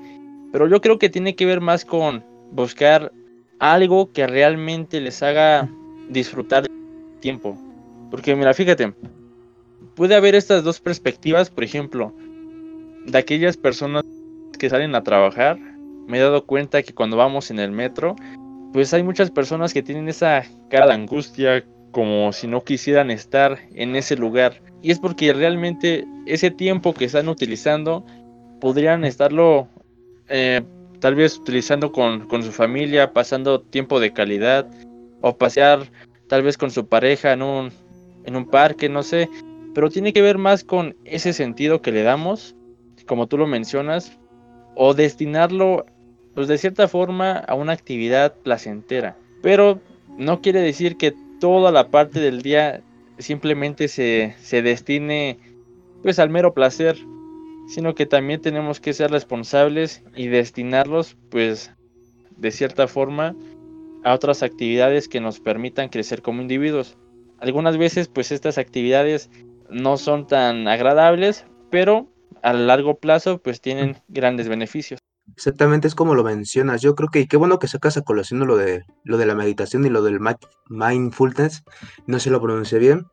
pero 0.52 0.69
yo 0.69 0.81
creo 0.81 0.99
que 0.99 1.08
tiene 1.08 1.35
que 1.35 1.46
ver 1.46 1.61
más 1.61 1.85
con 1.85 2.25
buscar 2.50 3.12
algo 3.58 4.12
que 4.12 4.26
realmente 4.26 5.00
les 5.00 5.23
haga 5.23 5.69
disfrutar 6.08 6.64
el 6.64 7.20
tiempo. 7.20 7.56
Porque 8.12 8.37
mira, 8.37 8.53
fíjate, 8.53 8.93
puede 9.95 10.14
haber 10.14 10.35
estas 10.35 10.62
dos 10.62 10.81
perspectivas, 10.81 11.49
por 11.49 11.64
ejemplo, 11.64 12.12
de 13.07 13.16
aquellas 13.16 13.57
personas 13.57 14.04
que 14.59 14.69
salen 14.69 14.95
a 14.95 15.02
trabajar, 15.02 15.59
me 16.07 16.19
he 16.19 16.21
dado 16.21 16.45
cuenta 16.45 16.83
que 16.83 16.92
cuando 16.92 17.16
vamos 17.16 17.50
en 17.50 17.59
el 17.59 17.71
metro, 17.71 18.14
pues 18.75 18.92
hay 18.92 19.02
muchas 19.02 19.31
personas 19.31 19.73
que 19.73 19.83
tienen 19.83 20.11
esa 20.11 20.45
cara 20.69 20.88
de 20.88 20.92
angustia, 20.92 21.64
como 21.90 22.35
si 22.35 22.47
no 22.47 22.62
quisieran 22.62 23.11
estar 23.11 23.59
en 23.73 23.97
ese 23.97 24.14
lugar. 24.14 24.61
Y 24.83 24.90
es 24.90 24.99
porque 24.99 25.33
realmente 25.33 26.04
ese 26.26 26.50
tiempo 26.50 26.92
que 26.92 27.07
están 27.07 27.31
utilizando 27.31 28.04
podrían 28.61 29.07
estarlo 29.07 29.69
eh, 30.28 30.61
tal 31.00 31.14
vez 31.14 31.38
utilizando 31.38 31.92
con, 31.92 32.28
con, 32.28 32.42
su 32.42 32.52
familia, 32.52 33.14
pasando 33.14 33.62
tiempo 33.62 34.00
de 34.00 34.12
calidad 34.12 34.71
o 35.23 35.35
pasear 35.35 35.90
tal 36.28 36.42
vez 36.42 36.59
con 36.59 36.71
su 36.71 36.87
pareja 36.87 37.33
en 37.33 37.42
un, 37.42 37.73
en 38.25 38.37
un 38.37 38.47
parque, 38.47 38.88
no 38.88 39.02
sé. 39.02 39.29
Pero 39.75 39.91
tiene 39.91 40.12
que 40.12 40.23
ver 40.23 40.38
más 40.38 40.64
con 40.64 40.97
ese 41.05 41.33
sentido 41.33 41.81
que 41.83 41.93
le 41.93 42.02
damos, 42.02 42.55
como 43.07 43.26
tú 43.26 43.38
lo 43.38 43.47
mencionas, 43.47 44.19
o 44.75 44.95
destinarlo 44.95 45.87
pues 46.35 46.49
de 46.49 46.59
cierta 46.59 46.88
forma 46.88 47.33
a 47.38 47.55
una 47.55 47.73
actividad 47.73 48.35
placentera. 48.43 49.17
Pero 49.43 49.81
no 50.17 50.41
quiere 50.41 50.61
decir 50.61 50.97
que 50.97 51.14
toda 51.41 51.71
la 51.71 51.88
parte 51.88 52.21
del 52.21 52.43
día 52.43 52.83
simplemente 53.19 53.88
se, 53.88 54.35
se 54.41 54.62
destine 54.62 55.38
pues 56.02 56.19
al 56.19 56.31
mero 56.31 56.55
placer, 56.55 56.97
sino 57.69 57.95
que 57.95 58.07
también 58.07 58.41
tenemos 58.41 58.81
que 58.81 58.93
ser 58.93 59.11
responsables 59.11 60.02
y 60.17 60.29
destinarlos 60.29 61.17
pues 61.31 61.73
de 62.37 62.50
cierta 62.50 62.88
forma 62.88 63.37
a 64.05 64.14
otras 64.14 64.43
actividades 64.43 65.09
que 65.09 65.21
nos 65.21 65.41
permitan 65.41 65.88
crecer 65.88 66.23
como 66.23 66.43
individuos. 66.43 66.97
Algunas 67.42 67.76
veces 67.76 68.06
pues 68.06 68.30
estas 68.30 68.56
actividades 68.56 69.28
no 69.68 69.96
son 69.96 70.28
tan 70.28 70.68
agradables, 70.68 71.44
pero 71.72 72.08
a 72.40 72.52
largo 72.52 73.00
plazo 73.00 73.42
pues 73.42 73.61
tienen 73.61 73.96
grandes 74.06 74.49
beneficios. 74.49 75.00
Exactamente, 75.34 75.88
es 75.88 75.96
como 75.96 76.14
lo 76.14 76.22
mencionas. 76.22 76.82
Yo 76.82 76.94
creo 76.94 77.08
que, 77.08 77.18
y 77.18 77.26
qué 77.26 77.37
bueno 77.37 77.58
que 77.58 77.66
sacas 77.66 77.96
a 77.96 78.02
colación 78.02 78.46
lo 78.46 78.56
de, 78.56 78.84
lo 79.02 79.18
de 79.18 79.26
la 79.26 79.34
meditación 79.34 79.84
y 79.84 79.88
lo 79.88 80.02
del 80.02 80.20
mindfulness. 80.68 81.64
No 82.06 82.20
se 82.20 82.30
lo 82.30 82.40
pronuncié 82.40 82.78
bien. 82.78 83.06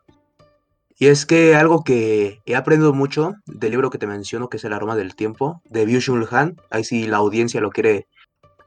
Y 0.99 1.07
es 1.07 1.25
que 1.25 1.55
algo 1.55 1.83
que 1.83 2.37
he 2.45 2.55
aprendido 2.55 2.93
mucho 2.93 3.33
del 3.47 3.71
libro 3.71 3.89
que 3.89 3.97
te 3.97 4.05
menciono, 4.05 4.47
que 4.47 4.57
es 4.57 4.63
El 4.63 4.73
aroma 4.73 4.95
del 4.95 5.15
tiempo, 5.15 5.63
de 5.65 5.87
Byung-Chul 5.87 6.27
Han, 6.29 6.55
ahí 6.69 6.83
si 6.83 7.07
la 7.07 7.17
audiencia 7.17 7.61
lo 7.61 7.71
quiere, 7.71 8.05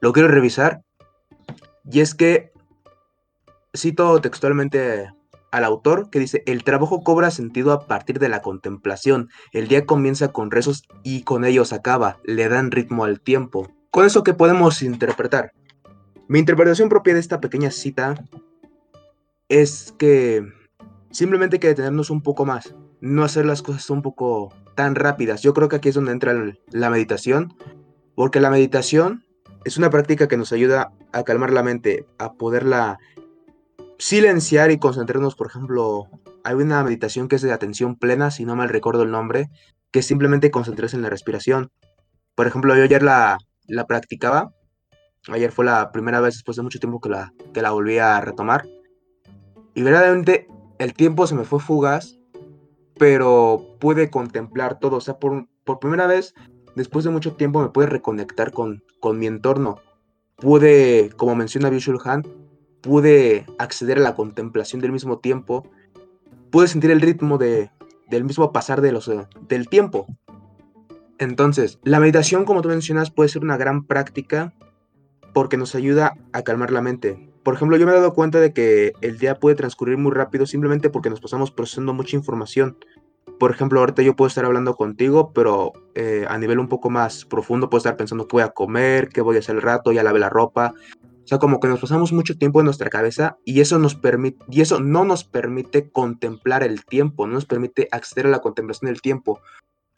lo 0.00 0.12
quiere 0.12 0.28
revisar. 0.28 0.82
Y 1.88 2.00
es 2.00 2.16
que 2.16 2.50
cito 3.76 4.20
textualmente 4.20 5.12
al 5.52 5.64
autor 5.64 6.10
que 6.10 6.18
dice, 6.18 6.42
el 6.46 6.64
trabajo 6.64 7.04
cobra 7.04 7.30
sentido 7.30 7.72
a 7.72 7.86
partir 7.86 8.18
de 8.18 8.30
la 8.30 8.40
contemplación, 8.40 9.28
el 9.52 9.68
día 9.68 9.86
comienza 9.86 10.28
con 10.28 10.50
rezos 10.50 10.82
y 11.04 11.22
con 11.22 11.44
ellos 11.44 11.72
acaba, 11.72 12.18
le 12.24 12.48
dan 12.48 12.70
ritmo 12.70 13.04
al 13.04 13.20
tiempo. 13.20 13.68
Con 13.90 14.06
eso 14.06 14.24
que 14.24 14.34
podemos 14.34 14.82
interpretar. 14.82 15.52
Mi 16.26 16.38
interpretación 16.38 16.88
propia 16.88 17.12
de 17.12 17.20
esta 17.20 17.40
pequeña 17.40 17.70
cita 17.70 18.14
es 19.50 19.94
que 19.98 20.42
simplemente 21.10 21.56
hay 21.56 21.60
que 21.60 21.68
detenernos 21.68 22.08
un 22.08 22.22
poco 22.22 22.46
más, 22.46 22.74
no 23.02 23.22
hacer 23.22 23.44
las 23.44 23.60
cosas 23.60 23.90
un 23.90 24.00
poco 24.00 24.54
tan 24.74 24.94
rápidas. 24.94 25.42
Yo 25.42 25.52
creo 25.52 25.68
que 25.68 25.76
aquí 25.76 25.90
es 25.90 25.94
donde 25.94 26.12
entra 26.12 26.34
la 26.70 26.88
meditación, 26.88 27.54
porque 28.14 28.40
la 28.40 28.50
meditación 28.50 29.24
es 29.66 29.76
una 29.76 29.90
práctica 29.90 30.28
que 30.28 30.38
nos 30.38 30.52
ayuda 30.52 30.92
a 31.12 31.24
calmar 31.24 31.52
la 31.52 31.62
mente, 31.62 32.06
a 32.18 32.32
poderla 32.32 32.98
silenciar 34.02 34.72
y 34.72 34.78
concentrarnos, 34.78 35.36
por 35.36 35.46
ejemplo, 35.46 36.08
hay 36.42 36.54
una 36.56 36.82
meditación 36.82 37.28
que 37.28 37.36
es 37.36 37.42
de 37.42 37.52
atención 37.52 37.94
plena, 37.94 38.32
si 38.32 38.44
no 38.44 38.56
mal 38.56 38.68
recuerdo 38.68 39.04
el 39.04 39.12
nombre, 39.12 39.48
que 39.92 40.00
es 40.00 40.06
simplemente 40.06 40.50
concentrarse 40.50 40.96
en 40.96 41.02
la 41.02 41.08
respiración. 41.08 41.70
Por 42.34 42.48
ejemplo, 42.48 42.74
yo 42.74 42.82
ayer 42.82 43.04
la, 43.04 43.38
la 43.68 43.86
practicaba, 43.86 44.52
ayer 45.28 45.52
fue 45.52 45.64
la 45.64 45.92
primera 45.92 46.20
vez 46.20 46.34
después 46.34 46.56
de 46.56 46.64
mucho 46.64 46.80
tiempo 46.80 47.00
que 47.00 47.10
la, 47.10 47.32
que 47.54 47.62
la 47.62 47.70
volví 47.70 47.98
a 47.98 48.20
retomar, 48.20 48.66
y 49.72 49.82
verdaderamente 49.82 50.48
el 50.80 50.94
tiempo 50.94 51.28
se 51.28 51.36
me 51.36 51.44
fue 51.44 51.60
fugaz, 51.60 52.18
pero 52.98 53.76
pude 53.78 54.10
contemplar 54.10 54.80
todo, 54.80 54.96
o 54.96 55.00
sea, 55.00 55.20
por, 55.20 55.46
por 55.62 55.78
primera 55.78 56.08
vez, 56.08 56.34
después 56.74 57.04
de 57.04 57.12
mucho 57.12 57.34
tiempo 57.34 57.62
me 57.62 57.68
pude 57.68 57.86
reconectar 57.86 58.50
con, 58.50 58.82
con 58.98 59.20
mi 59.20 59.28
entorno. 59.28 59.76
Pude, 60.34 61.10
como 61.16 61.36
menciona 61.36 61.70
Visual 61.70 62.00
Han, 62.04 62.41
pude 62.82 63.46
acceder 63.58 63.98
a 63.98 64.02
la 64.02 64.14
contemplación 64.14 64.82
del 64.82 64.92
mismo 64.92 65.18
tiempo, 65.18 65.68
pude 66.50 66.68
sentir 66.68 66.90
el 66.90 67.00
ritmo 67.00 67.38
de, 67.38 67.70
del 68.10 68.24
mismo 68.24 68.52
pasar 68.52 68.82
de 68.82 68.92
los, 68.92 69.10
del 69.48 69.68
tiempo. 69.68 70.06
Entonces, 71.18 71.78
la 71.84 72.00
meditación, 72.00 72.44
como 72.44 72.62
tú 72.62 72.68
mencionas, 72.68 73.10
puede 73.10 73.28
ser 73.28 73.42
una 73.42 73.56
gran 73.56 73.84
práctica 73.84 74.52
porque 75.32 75.56
nos 75.56 75.74
ayuda 75.74 76.16
a 76.32 76.42
calmar 76.42 76.72
la 76.72 76.82
mente. 76.82 77.30
Por 77.42 77.54
ejemplo, 77.54 77.76
yo 77.76 77.86
me 77.86 77.92
he 77.92 77.96
dado 77.96 78.12
cuenta 78.12 78.38
de 78.40 78.52
que 78.52 78.92
el 79.00 79.18
día 79.18 79.38
puede 79.38 79.56
transcurrir 79.56 79.98
muy 79.98 80.12
rápido 80.12 80.46
simplemente 80.46 80.90
porque 80.90 81.10
nos 81.10 81.20
pasamos 81.20 81.50
procesando 81.50 81.94
mucha 81.94 82.16
información. 82.16 82.76
Por 83.38 83.50
ejemplo, 83.50 83.80
ahorita 83.80 84.02
yo 84.02 84.14
puedo 84.14 84.28
estar 84.28 84.44
hablando 84.44 84.76
contigo, 84.76 85.32
pero 85.32 85.72
eh, 85.94 86.26
a 86.28 86.38
nivel 86.38 86.58
un 86.58 86.68
poco 86.68 86.90
más 86.90 87.24
profundo 87.24 87.70
puedo 87.70 87.78
estar 87.78 87.96
pensando 87.96 88.28
qué 88.28 88.36
voy 88.36 88.42
a 88.42 88.50
comer, 88.50 89.08
qué 89.08 89.20
voy 89.20 89.36
a 89.36 89.38
hacer 89.40 89.56
el 89.56 89.62
rato, 89.62 89.90
ya 89.92 90.02
lavé 90.02 90.20
la 90.20 90.28
ropa, 90.28 90.74
o 91.24 91.26
sea, 91.26 91.38
como 91.38 91.60
que 91.60 91.68
nos 91.68 91.80
pasamos 91.80 92.12
mucho 92.12 92.36
tiempo 92.36 92.60
en 92.60 92.64
nuestra 92.64 92.90
cabeza 92.90 93.36
y 93.44 93.60
eso, 93.60 93.78
nos 93.78 93.98
y 94.50 94.60
eso 94.60 94.80
no 94.80 95.04
nos 95.04 95.24
permite 95.24 95.90
contemplar 95.90 96.62
el 96.62 96.84
tiempo, 96.84 97.26
no 97.26 97.34
nos 97.34 97.46
permite 97.46 97.88
acceder 97.92 98.26
a 98.26 98.30
la 98.30 98.40
contemplación 98.40 98.90
del 98.90 99.00
tiempo, 99.00 99.40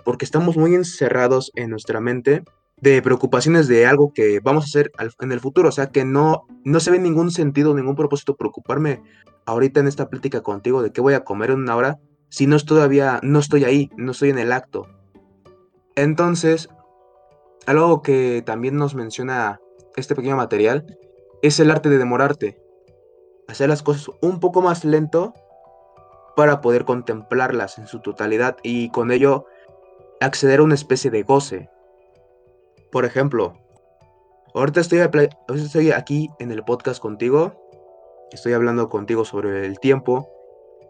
porque 0.04 0.24
estamos 0.24 0.56
muy 0.56 0.74
encerrados 0.74 1.50
en 1.54 1.70
nuestra 1.70 2.00
mente 2.00 2.44
de 2.80 3.00
preocupaciones 3.00 3.68
de 3.68 3.86
algo 3.86 4.12
que 4.12 4.40
vamos 4.40 4.64
a 4.64 4.66
hacer 4.66 4.92
en 5.20 5.32
el 5.32 5.40
futuro. 5.40 5.70
O 5.70 5.72
sea, 5.72 5.86
que 5.86 6.04
no, 6.04 6.46
no 6.64 6.80
se 6.80 6.90
ve 6.90 6.98
ningún 6.98 7.30
sentido, 7.30 7.74
ningún 7.74 7.96
propósito 7.96 8.36
preocuparme 8.36 9.02
ahorita 9.46 9.80
en 9.80 9.88
esta 9.88 10.08
plática 10.08 10.42
contigo 10.42 10.82
de 10.82 10.92
qué 10.92 11.00
voy 11.00 11.14
a 11.14 11.24
comer 11.24 11.50
en 11.50 11.60
una 11.60 11.76
hora 11.76 11.98
si 12.28 12.46
no 12.48 12.58
todavía, 12.58 13.20
no 13.22 13.38
estoy 13.38 13.64
ahí, 13.64 13.90
no 13.96 14.10
estoy 14.10 14.30
en 14.30 14.38
el 14.38 14.50
acto. 14.50 14.88
Entonces, 15.94 16.68
algo 17.64 18.02
que 18.02 18.42
también 18.44 18.76
nos 18.76 18.96
menciona 18.96 19.60
este 19.96 20.16
pequeño 20.16 20.36
material 20.36 20.84
es 21.46 21.60
el 21.60 21.70
arte 21.70 21.90
de 21.90 21.98
demorarte. 21.98 22.58
Hacer 23.48 23.68
las 23.68 23.82
cosas 23.82 24.10
un 24.22 24.40
poco 24.40 24.62
más 24.62 24.82
lento 24.82 25.34
para 26.36 26.62
poder 26.62 26.86
contemplarlas 26.86 27.78
en 27.78 27.86
su 27.86 28.00
totalidad 28.00 28.56
y 28.62 28.88
con 28.88 29.12
ello 29.12 29.44
acceder 30.20 30.60
a 30.60 30.62
una 30.62 30.74
especie 30.74 31.10
de 31.10 31.22
goce. 31.22 31.68
Por 32.90 33.04
ejemplo, 33.04 33.58
ahorita 34.54 34.80
estoy, 34.80 35.90
aquí 35.90 36.30
en 36.38 36.50
el 36.50 36.64
podcast 36.64 36.98
contigo, 36.98 37.68
estoy 38.32 38.54
hablando 38.54 38.88
contigo 38.88 39.26
sobre 39.26 39.66
el 39.66 39.78
tiempo 39.80 40.30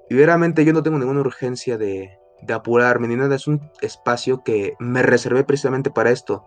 y 0.09 0.15
veramente 0.15 0.65
yo 0.65 0.73
no 0.73 0.85
tengo 0.85 1.01
ninguna 1.01 1.21
urgencia 1.21 1.79
de, 1.79 2.17
de 2.43 2.55
apurarme 2.55 3.09
ni 3.09 3.17
nada, 3.17 3.35
es 3.35 3.49
un 3.49 3.73
espacio 3.81 4.45
que 4.45 4.77
me 4.79 5.03
reservé 5.03 5.43
precisamente 5.43 5.91
para 5.91 6.11
esto. 6.11 6.45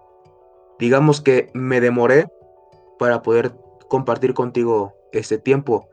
Digamos 0.79 1.19
que 1.19 1.49
me 1.53 1.81
demoré 1.81 2.27
para 2.97 3.21
poder 3.21 3.51
compartir 3.89 4.33
contigo 4.33 4.93
este 5.11 5.37
tiempo. 5.37 5.87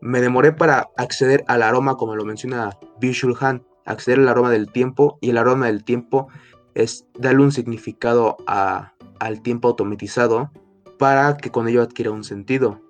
Me 0.00 0.20
demoré 0.20 0.52
para 0.52 0.88
acceder 0.96 1.44
al 1.48 1.62
aroma, 1.62 1.96
como 1.96 2.16
lo 2.16 2.24
menciona 2.24 2.76
Visual 3.00 3.34
Han, 3.40 3.66
acceder 3.84 4.20
al 4.20 4.28
aroma 4.28 4.50
del 4.50 4.70
tiempo, 4.70 5.18
y 5.20 5.30
el 5.30 5.38
aroma 5.38 5.66
del 5.66 5.84
tiempo 5.84 6.28
es 6.74 7.06
darle 7.18 7.42
un 7.42 7.52
significado 7.52 8.36
al 8.46 9.42
tiempo 9.42 9.68
automatizado 9.68 10.50
para 10.98 11.36
que 11.36 11.50
con 11.50 11.68
ello 11.68 11.82
adquiera 11.82 12.10
un 12.10 12.24
sentido. 12.24 12.80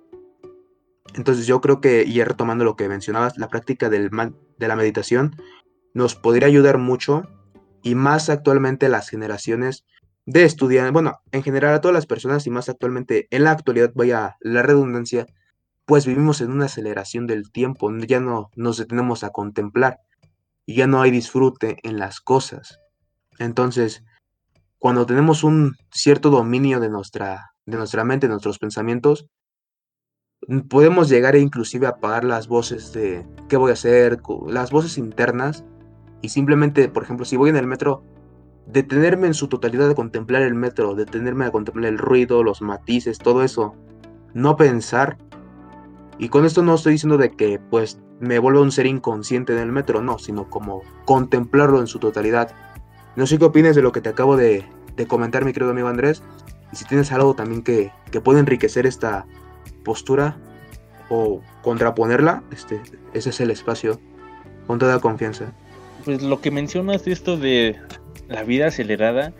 Entonces 1.14 1.46
yo 1.46 1.60
creo 1.60 1.80
que, 1.80 2.04
y 2.06 2.22
retomando 2.22 2.64
lo 2.64 2.76
que 2.76 2.88
mencionabas, 2.88 3.38
la 3.38 3.48
práctica 3.48 3.88
del, 3.88 4.10
de 4.10 4.68
la 4.68 4.76
meditación 4.76 5.36
nos 5.94 6.14
podría 6.14 6.48
ayudar 6.48 6.78
mucho 6.78 7.22
y 7.82 7.94
más 7.94 8.28
actualmente 8.28 8.88
las 8.88 9.08
generaciones 9.08 9.86
de 10.26 10.44
estudiantes, 10.44 10.92
bueno, 10.92 11.20
en 11.30 11.42
general 11.42 11.74
a 11.74 11.80
todas 11.80 11.94
las 11.94 12.06
personas 12.06 12.46
y 12.46 12.50
más 12.50 12.68
actualmente 12.68 13.28
en 13.30 13.44
la 13.44 13.52
actualidad, 13.52 13.92
vaya 13.94 14.36
la 14.40 14.62
redundancia, 14.62 15.26
pues 15.84 16.04
vivimos 16.04 16.40
en 16.40 16.50
una 16.50 16.66
aceleración 16.66 17.28
del 17.28 17.50
tiempo, 17.52 17.90
ya 18.06 18.18
no 18.20 18.50
nos 18.56 18.76
detenemos 18.76 19.22
a 19.22 19.30
contemplar 19.30 20.00
y 20.66 20.74
ya 20.74 20.88
no 20.88 21.00
hay 21.00 21.12
disfrute 21.12 21.78
en 21.84 21.98
las 21.98 22.20
cosas. 22.20 22.80
Entonces, 23.38 24.02
cuando 24.78 25.06
tenemos 25.06 25.44
un 25.44 25.76
cierto 25.92 26.30
dominio 26.30 26.80
de 26.80 26.90
nuestra, 26.90 27.52
de 27.64 27.76
nuestra 27.76 28.02
mente, 28.02 28.26
de 28.26 28.32
nuestros 28.32 28.58
pensamientos, 28.58 29.28
podemos 30.68 31.08
llegar 31.08 31.36
e 31.36 31.40
inclusive 31.40 31.86
a 31.86 31.90
apagar 31.90 32.24
las 32.24 32.48
voces 32.48 32.92
de 32.92 33.24
qué 33.48 33.56
voy 33.56 33.70
a 33.70 33.74
hacer, 33.74 34.20
las 34.48 34.72
voces 34.72 34.98
internas, 34.98 35.64
y 36.20 36.30
simplemente, 36.30 36.88
por 36.88 37.04
ejemplo, 37.04 37.24
si 37.24 37.36
voy 37.36 37.50
en 37.50 37.56
el 37.56 37.66
metro, 37.66 38.02
detenerme 38.66 39.28
en 39.28 39.34
su 39.34 39.48
totalidad 39.48 39.90
a 39.90 39.94
contemplar 39.94 40.42
el 40.42 40.54
metro, 40.54 40.94
detenerme 40.94 41.46
a 41.46 41.50
contemplar 41.50 41.86
el 41.86 41.98
ruido, 41.98 42.42
los 42.42 42.60
matices, 42.62 43.18
todo 43.18 43.42
eso, 43.42 43.74
no 44.34 44.56
pensar. 44.56 45.18
Y 46.18 46.28
con 46.28 46.44
esto 46.44 46.62
no 46.62 46.74
estoy 46.74 46.92
diciendo 46.92 47.18
de 47.18 47.30
que 47.30 47.58
pues 47.58 48.00
me 48.20 48.38
vuelva 48.38 48.60
un 48.60 48.72
ser 48.72 48.86
inconsciente 48.86 49.52
en 49.52 49.58
el 49.58 49.72
metro, 49.72 50.02
no, 50.02 50.18
sino 50.18 50.48
como 50.48 50.82
contemplarlo 51.04 51.80
en 51.80 51.86
su 51.86 51.98
totalidad. 51.98 52.50
No 53.14 53.26
sé 53.26 53.38
qué 53.38 53.44
opinas 53.44 53.76
de 53.76 53.82
lo 53.82 53.92
que 53.92 54.00
te 54.00 54.08
acabo 54.08 54.36
de, 54.36 54.64
comentar, 55.08 55.44
mi 55.44 55.52
querido 55.52 55.70
amigo 55.70 55.88
Andrés. 55.88 56.22
Y 56.72 56.76
si 56.76 56.84
tienes 56.84 57.12
algo 57.12 57.34
también 57.34 57.62
que, 57.62 57.92
que 58.10 58.20
puede 58.20 58.40
enriquecer 58.40 58.86
esta 58.86 59.26
postura 59.84 60.36
o 61.08 61.40
contraponerla, 61.62 62.42
este, 62.50 62.80
ese 63.12 63.30
es 63.30 63.40
el 63.40 63.50
espacio, 63.50 64.00
con 64.66 64.78
toda 64.78 64.98
confianza. 64.98 65.52
Pues 66.04 66.22
lo 66.22 66.40
que 66.40 66.50
mencionas 66.50 67.06
esto 67.06 67.36
de 67.36 67.76
la 68.28 68.42
vida 68.42 68.66
acelerada, 68.66 69.32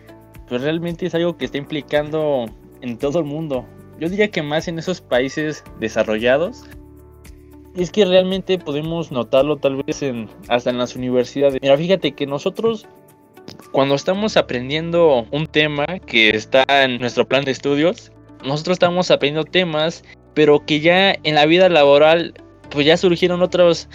pues 0.49 0.63
realmente 0.63 1.07
es 1.07 1.15
algo 1.15 1.37
que 1.37 1.47
está 1.47 1.59
implicando 1.59 2.47
en 2.81 2.99
todo 2.99 3.19
el 3.19 3.25
mundo. 3.25 3.67
Yo 3.99 4.09
diría 4.09 4.31
que 4.31 4.43
más 4.43 4.69
en 4.69 4.79
esos 4.79 5.01
países 5.01 5.65
desarrollados. 5.81 6.65
Es 7.75 7.91
que 7.91 8.05
realmente 8.05 8.59
podemos 8.59 9.13
notarlo 9.13 9.57
tal 9.57 9.83
vez 9.83 10.03
hasta 10.49 10.71
en 10.71 10.79
las 10.79 10.97
universidades. 10.97 11.59
Mira, 11.61 11.77
fíjate 11.77 12.13
que 12.13 12.27
nosotros 12.27 12.87
cuando 13.73 13.95
estamos 13.95 14.37
aprendiendo 14.37 15.27
un 15.31 15.47
tema 15.47 15.87
que 16.07 16.31
está 16.31 16.65
en 16.69 16.99
nuestro 16.99 17.27
plan 17.27 17.45
de 17.45 17.53
estudios, 17.53 18.11
nosotros 18.45 18.77
estamos 18.77 19.11
aprendiendo 19.11 19.51
temas, 19.51 20.05
pero 20.35 20.65
que 20.65 20.81
ya 20.81 21.13
en 21.23 21.35
la 21.35 21.47
vida 21.47 21.69
laboral 21.69 22.35
pues 22.71 22.87
ya 22.87 22.97
surgieron 22.97 23.43
otros, 23.43 23.89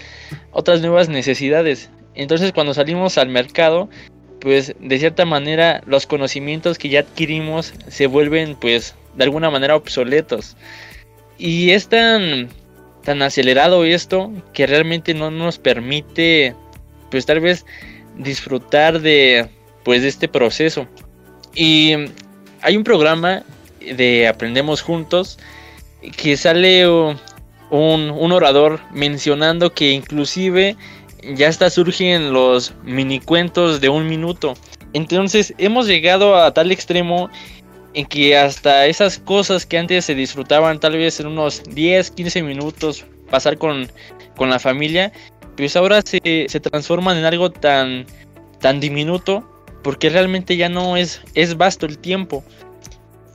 otras 0.51 0.81
nuevas 0.81 1.09
necesidades. 1.09 1.89
Entonces 2.13 2.51
cuando 2.51 2.73
salimos 2.73 3.17
al 3.17 3.29
mercado 3.29 3.89
pues 4.41 4.73
de 4.79 4.99
cierta 4.99 5.23
manera 5.23 5.81
los 5.85 6.07
conocimientos 6.07 6.77
que 6.77 6.89
ya 6.89 7.01
adquirimos 7.01 7.73
se 7.87 8.07
vuelven 8.07 8.55
pues 8.55 8.95
de 9.15 9.23
alguna 9.23 9.49
manera 9.49 9.75
obsoletos. 9.75 10.57
Y 11.37 11.71
es 11.71 11.87
tan, 11.87 12.49
tan 13.03 13.21
acelerado 13.21 13.85
esto 13.85 14.31
que 14.53 14.67
realmente 14.67 15.13
no 15.13 15.31
nos 15.31 15.59
permite 15.59 16.55
pues 17.09 17.25
tal 17.25 17.39
vez 17.39 17.65
disfrutar 18.17 18.99
de 18.99 19.47
pues 19.83 20.01
de 20.01 20.07
este 20.07 20.27
proceso. 20.27 20.87
Y 21.53 21.93
hay 22.61 22.77
un 22.77 22.83
programa 22.83 23.43
de 23.79 24.27
Aprendemos 24.27 24.81
Juntos 24.81 25.37
que 26.17 26.35
sale 26.35 26.87
un, 26.87 27.19
un 27.69 28.31
orador 28.31 28.79
mencionando 28.91 29.73
que 29.73 29.91
inclusive 29.91 30.75
ya 31.21 31.47
hasta 31.47 31.69
surgen 31.69 32.33
los 32.33 32.73
mini 32.83 33.19
cuentos 33.19 33.81
de 33.81 33.89
un 33.89 34.07
minuto. 34.07 34.55
Entonces 34.93 35.53
hemos 35.57 35.87
llegado 35.87 36.35
a 36.35 36.53
tal 36.53 36.71
extremo 36.71 37.29
en 37.93 38.05
que 38.05 38.37
hasta 38.37 38.85
esas 38.87 39.19
cosas 39.19 39.65
que 39.65 39.77
antes 39.77 40.05
se 40.05 40.15
disfrutaban 40.15 40.79
tal 40.79 40.93
vez 40.93 41.19
en 41.19 41.27
unos 41.27 41.63
10, 41.63 42.11
15 42.11 42.43
minutos 42.43 43.05
pasar 43.29 43.57
con, 43.57 43.89
con 44.35 44.49
la 44.49 44.59
familia, 44.59 45.11
pues 45.57 45.75
ahora 45.75 46.01
se, 46.01 46.45
se 46.47 46.59
transforman 46.59 47.17
en 47.17 47.25
algo 47.25 47.51
tan, 47.51 48.05
tan 48.59 48.79
diminuto 48.79 49.47
porque 49.83 50.09
realmente 50.09 50.57
ya 50.57 50.69
no 50.69 50.97
es, 50.97 51.21
es 51.33 51.57
vasto 51.57 51.85
el 51.85 51.97
tiempo. 51.97 52.43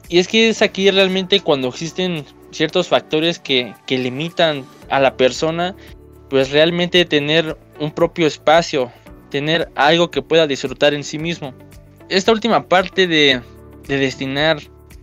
Y 0.09 0.19
es 0.19 0.29
que 0.29 0.49
es 0.49 0.63
aquí 0.63 0.91
realmente 0.91 1.41
cuando 1.41 1.69
existen 1.69 2.25
ciertos 2.53 2.89
factores 2.89 3.39
que, 3.39 3.75
que 3.87 3.99
limitan 3.99 4.65
a 4.89 5.01
la 5.01 5.17
persona, 5.17 5.75
pues 6.31 6.51
realmente 6.51 7.05
tener 7.05 7.57
un 7.79 7.91
propio 7.91 8.27
espacio, 8.27 8.91
tener 9.31 9.69
algo 9.75 10.11
que 10.11 10.23
pueda 10.23 10.47
disfrutar 10.47 10.95
en 10.95 11.05
sí 11.05 11.19
mismo. 11.19 11.55
Esta 12.09 12.33
última 12.33 12.69
parte 12.69 13.07
de, 13.07 13.41
de 13.87 13.97
destinar 13.97 14.59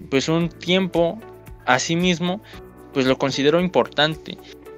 pues 0.10 0.30
un 0.30 0.50
tiempo 0.50 1.20
a 1.66 1.80
sí 1.80 1.96
mismo, 1.96 2.42
pues 2.94 3.06
lo 3.06 3.18
considero 3.18 3.60
importante. 3.60 4.38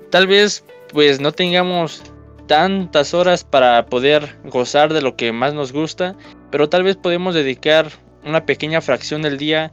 Tal 0.09 0.27
vez 0.27 0.63
pues 0.91 1.19
no 1.19 1.31
tengamos 1.31 2.03
tantas 2.47 3.13
horas 3.13 3.43
para 3.43 3.85
poder 3.87 4.37
gozar 4.45 4.93
de 4.93 5.01
lo 5.01 5.15
que 5.15 5.31
más 5.31 5.53
nos 5.53 5.71
gusta, 5.71 6.15
pero 6.51 6.69
tal 6.69 6.83
vez 6.83 6.95
podemos 6.95 7.33
dedicar 7.33 7.87
una 8.23 8.45
pequeña 8.45 8.81
fracción 8.81 9.21
del 9.21 9.37
día 9.37 9.71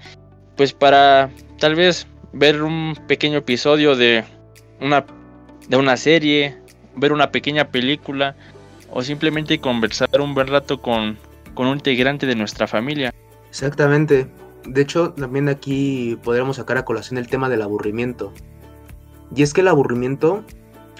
pues 0.56 0.72
para 0.72 1.30
tal 1.58 1.74
vez 1.74 2.06
ver 2.32 2.62
un 2.62 2.96
pequeño 3.06 3.38
episodio 3.38 3.96
de 3.96 4.24
una 4.80 5.04
de 5.68 5.76
una 5.76 5.96
serie, 5.96 6.56
ver 6.96 7.12
una 7.12 7.30
pequeña 7.30 7.68
película 7.68 8.36
o 8.90 9.02
simplemente 9.02 9.58
conversar 9.58 10.20
un 10.20 10.34
buen 10.34 10.46
rato 10.46 10.80
con, 10.80 11.18
con 11.54 11.66
un 11.66 11.78
integrante 11.78 12.26
de 12.26 12.34
nuestra 12.34 12.66
familia. 12.66 13.12
Exactamente. 13.48 14.28
De 14.66 14.80
hecho, 14.80 15.12
también 15.12 15.48
aquí 15.48 16.18
podríamos 16.22 16.56
sacar 16.56 16.78
a 16.78 16.84
colación 16.84 17.18
el 17.18 17.28
tema 17.28 17.48
del 17.48 17.62
aburrimiento. 17.62 18.32
Y 19.34 19.42
es 19.42 19.54
que 19.54 19.62
el 19.62 19.68
aburrimiento, 19.68 20.44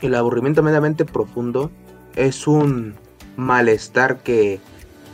el 0.01 0.15
aburrimiento 0.15 0.63
mediamente 0.63 1.05
profundo, 1.05 1.71
es 2.17 2.47
un 2.47 2.95
malestar 3.37 4.23
que, 4.23 4.61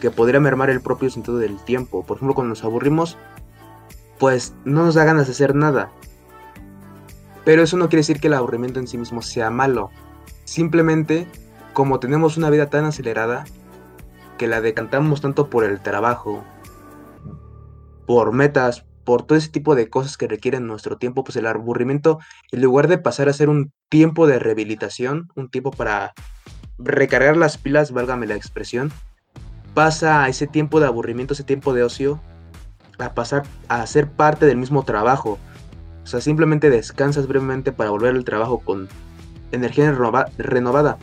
que 0.01 0.11
podría 0.11 0.41
mermar 0.41 0.71
el 0.71 0.81
propio 0.81 1.11
sentido 1.11 1.39
del 1.39 1.59
tiempo. 1.65 2.05
Por 2.05 2.17
ejemplo, 2.17 2.35
cuando 2.35 2.51
nos 2.51 2.65
aburrimos, 2.65 3.17
pues 4.19 4.55
no 4.65 4.85
nos 4.85 4.95
da 4.95 5.05
ganas 5.05 5.27
de 5.27 5.33
hacer 5.33 5.55
nada. 5.55 5.91
Pero 7.45 7.63
eso 7.63 7.77
no 7.77 7.89
quiere 7.89 8.01
decir 8.01 8.21
que 8.21 8.29
el 8.29 8.35
aburrimiento 8.35 8.81
en 8.81 8.87
sí 8.87 8.99
mismo 8.99 9.23
sea 9.23 9.51
malo. 9.51 9.91
Simplemente, 10.49 11.27
como 11.75 12.01
tenemos 12.01 12.39
una 12.39 12.49
vida 12.49 12.71
tan 12.71 12.87
acelerada, 12.87 13.45
que 14.39 14.47
la 14.47 14.63
decantamos 14.63 15.21
tanto 15.21 15.51
por 15.51 15.63
el 15.63 15.79
trabajo, 15.83 16.43
por 18.07 18.33
metas, 18.33 18.87
por 19.05 19.25
todo 19.25 19.37
ese 19.37 19.51
tipo 19.51 19.75
de 19.75 19.91
cosas 19.91 20.17
que 20.17 20.27
requieren 20.27 20.67
nuestro 20.67 20.97
tiempo, 20.97 21.23
pues 21.23 21.37
el 21.37 21.47
aburrimiento, 21.47 22.19
en 22.51 22.63
lugar 22.63 22.89
de 22.89 22.97
pasar 22.97 23.29
a 23.29 23.35
ser 23.35 23.51
un 23.51 23.75
tiempo 23.91 24.27
de 24.27 24.39
rehabilitación, 24.39 25.29
un 25.37 25.51
tiempo 25.51 25.71
para 25.71 26.15
recargar 26.79 27.37
las 27.37 27.59
pilas, 27.59 27.93
válgame 27.93 28.27
la 28.27 28.35
expresión, 28.35 28.91
pasa 29.75 30.25
a 30.25 30.31
ese 30.31 30.47
tiempo 30.47 30.81
de 30.81 30.87
aburrimiento, 30.87 31.35
ese 31.35 31.45
tiempo 31.45 31.75
de 31.75 31.83
ocio, 31.83 32.23
a 32.99 33.13
pasar 33.13 33.43
a 33.69 33.87
ser 33.87 34.11
parte 34.11 34.47
del 34.47 34.57
mismo 34.57 34.83
trabajo. 34.83 35.39
O 36.05 36.07
sea, 36.07 36.23
simplemente 36.23 36.71
descansas 36.71 37.29
brevemente 37.29 37.71
para 37.71 37.91
volver 37.91 38.15
al 38.15 38.25
trabajo 38.25 38.61
con 38.61 38.89
energía 39.53 39.93
renovada. 40.39 40.99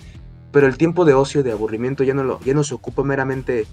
Pero 0.51 0.67
el 0.67 0.77
tiempo 0.77 1.05
de 1.05 1.13
ocio, 1.13 1.43
de 1.43 1.51
aburrimiento, 1.51 2.03
ya 2.03 2.13
no, 2.13 2.23
lo, 2.23 2.39
ya 2.41 2.53
no 2.53 2.63
se 2.63 2.73
ocupa 2.73 3.03
meramente 3.03 3.67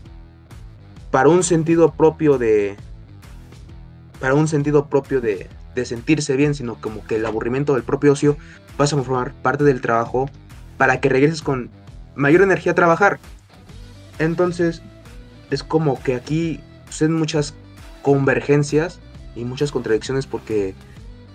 para 1.11 1.29
un 1.29 1.43
sentido 1.43 1.93
propio 1.93 2.39
de, 2.39 2.77
para 4.23 4.35
un 4.35 4.47
sentido 4.47 4.87
propio 4.87 5.21
de, 5.21 5.49
sentirse 5.85 6.37
bien, 6.37 6.55
sino 6.55 6.77
como 6.77 7.05
que 7.05 7.17
el 7.17 7.27
aburrimiento 7.27 7.75
del 7.75 7.83
propio 7.83 8.13
ocio 8.13 8.37
pasa 8.77 8.95
a 8.95 9.03
formar 9.03 9.33
parte 9.33 9.65
del 9.65 9.81
trabajo 9.81 10.31
para 10.79 11.01
que 11.01 11.09
regreses 11.09 11.43
con 11.43 11.71
mayor 12.15 12.43
energía 12.43 12.71
a 12.71 12.75
trabajar. 12.77 13.19
Entonces, 14.21 14.81
es 15.51 15.65
como 15.65 16.01
que 16.01 16.15
aquí 16.15 16.61
suceden 16.89 17.15
muchas 17.15 17.55
convergencias 18.03 19.01
y 19.35 19.45
muchas 19.45 19.73
contradicciones 19.73 20.29
porque, 20.29 20.77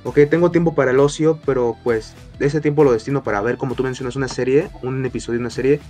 ok, 0.08 0.20
tengo 0.30 0.52
tiempo 0.52 0.74
para 0.74 0.92
el 0.92 1.00
ocio, 1.00 1.38
pero 1.46 1.76
pues 1.84 2.16
ese 2.40 2.62
tiempo 2.62 2.86
lo 2.86 2.94
destino 2.94 3.24
para 3.24 3.42
ver, 3.42 3.58
como 3.58 3.76
tú 3.76 3.84
mencionas, 3.84 4.16
una 4.16 4.30
serie, 4.30 4.70
un 4.82 5.06
episodio 5.06 5.38
de 5.38 5.42
una 5.42 5.50
serie. 5.50 5.82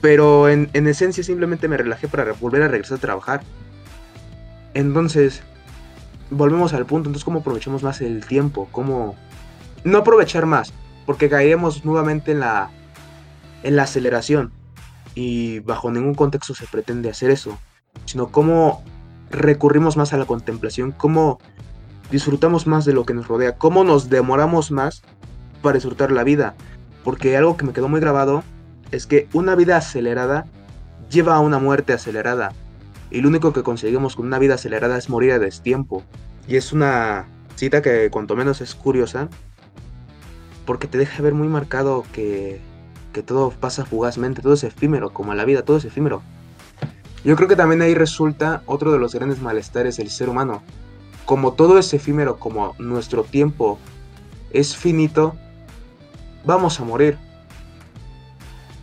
Pero 0.00 0.48
en, 0.48 0.70
en 0.72 0.86
esencia 0.88 1.22
simplemente 1.22 1.68
me 1.68 1.76
relajé 1.76 2.08
para 2.08 2.32
volver 2.32 2.62
a 2.62 2.68
regresar 2.68 2.96
a 2.96 3.00
trabajar. 3.02 3.42
Entonces, 4.72 5.42
volvemos 6.30 6.72
al 6.72 6.86
punto, 6.86 7.10
entonces 7.10 7.24
cómo 7.24 7.40
aprovechamos 7.40 7.82
más 7.82 8.00
el 8.00 8.24
tiempo, 8.24 8.66
cómo 8.72 9.14
no 9.84 9.98
aprovechar 9.98 10.46
más, 10.46 10.72
porque 11.04 11.28
caeremos 11.28 11.84
nuevamente 11.84 12.32
en 12.32 12.40
la 12.40 12.70
en 13.62 13.76
la 13.76 13.82
aceleración 13.82 14.52
y 15.14 15.58
bajo 15.60 15.90
ningún 15.90 16.14
contexto 16.14 16.54
se 16.54 16.66
pretende 16.66 17.10
hacer 17.10 17.30
eso, 17.30 17.58
sino 18.06 18.28
cómo 18.28 18.82
recurrimos 19.30 19.96
más 19.96 20.12
a 20.12 20.16
la 20.16 20.24
contemplación, 20.24 20.92
cómo 20.92 21.40
disfrutamos 22.10 22.66
más 22.66 22.84
de 22.84 22.92
lo 22.92 23.04
que 23.04 23.14
nos 23.14 23.28
rodea, 23.28 23.56
cómo 23.56 23.84
nos 23.84 24.08
demoramos 24.10 24.70
más 24.70 25.02
para 25.62 25.74
disfrutar 25.74 26.12
la 26.12 26.24
vida, 26.24 26.54
porque 27.04 27.36
algo 27.36 27.56
que 27.56 27.64
me 27.64 27.72
quedó 27.72 27.88
muy 27.88 28.00
grabado 28.00 28.42
es 28.90 29.06
que 29.06 29.28
una 29.32 29.54
vida 29.54 29.76
acelerada 29.76 30.46
lleva 31.10 31.36
a 31.36 31.40
una 31.40 31.58
muerte 31.58 31.92
acelerada. 31.92 32.52
Y 33.10 33.20
lo 33.20 33.28
único 33.28 33.52
que 33.52 33.62
conseguimos 33.62 34.16
con 34.16 34.26
una 34.26 34.38
vida 34.38 34.54
acelerada 34.54 34.98
es 34.98 35.08
morir 35.08 35.32
a 35.32 35.38
destiempo. 35.38 36.02
Y 36.48 36.56
es 36.56 36.72
una 36.72 37.28
cita 37.54 37.82
que 37.82 38.10
cuanto 38.10 38.36
menos 38.36 38.60
es 38.60 38.74
curiosa, 38.74 39.28
porque 40.64 40.88
te 40.88 40.98
deja 40.98 41.22
ver 41.22 41.34
muy 41.34 41.48
marcado 41.48 42.04
que, 42.12 42.60
que 43.12 43.22
todo 43.22 43.50
pasa 43.50 43.84
fugazmente, 43.84 44.42
todo 44.42 44.54
es 44.54 44.64
efímero, 44.64 45.10
como 45.10 45.34
la 45.34 45.44
vida, 45.44 45.62
todo 45.62 45.76
es 45.76 45.84
efímero. 45.84 46.22
Yo 47.24 47.34
creo 47.36 47.48
que 47.48 47.56
también 47.56 47.82
ahí 47.82 47.94
resulta 47.94 48.62
otro 48.66 48.92
de 48.92 48.98
los 48.98 49.14
grandes 49.14 49.40
malestares 49.40 49.96
del 49.96 50.10
ser 50.10 50.28
humano. 50.28 50.62
Como 51.26 51.52
todo 51.52 51.78
es 51.78 51.92
efímero, 51.92 52.38
como 52.38 52.74
nuestro 52.78 53.24
tiempo 53.24 53.78
es 54.50 54.76
finito, 54.76 55.34
vamos 56.44 56.80
a 56.80 56.84
morir. 56.84 57.18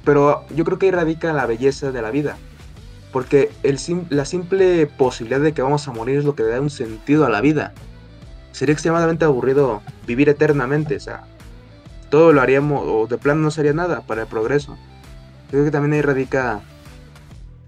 Pero 0.03 0.45
yo 0.53 0.65
creo 0.65 0.77
que 0.77 0.87
ahí 0.87 0.91
radica 0.91 1.33
la 1.33 1.45
belleza 1.45 1.91
de 1.91 2.01
la 2.01 2.11
vida. 2.11 2.37
Porque 3.13 3.51
la 4.09 4.25
simple 4.25 4.87
posibilidad 4.87 5.39
de 5.39 5.53
que 5.53 5.61
vamos 5.61 5.87
a 5.87 5.93
morir 5.93 6.17
es 6.17 6.25
lo 6.25 6.35
que 6.35 6.43
da 6.43 6.59
un 6.59 6.69
sentido 6.69 7.25
a 7.25 7.29
la 7.29 7.41
vida. 7.41 7.73
Sería 8.51 8.73
extremadamente 8.73 9.23
aburrido 9.23 9.81
vivir 10.05 10.29
eternamente, 10.29 10.97
o 10.97 10.99
sea, 10.99 11.23
todo 12.09 12.33
lo 12.33 12.41
haríamos, 12.41 12.83
o 12.85 13.07
de 13.07 13.17
plano 13.17 13.41
no 13.41 13.51
sería 13.51 13.73
nada 13.73 14.01
para 14.01 14.23
el 14.23 14.27
progreso. 14.27 14.77
Creo 15.49 15.63
que 15.63 15.71
también 15.71 15.93
ahí 15.93 16.01
radica 16.01 16.61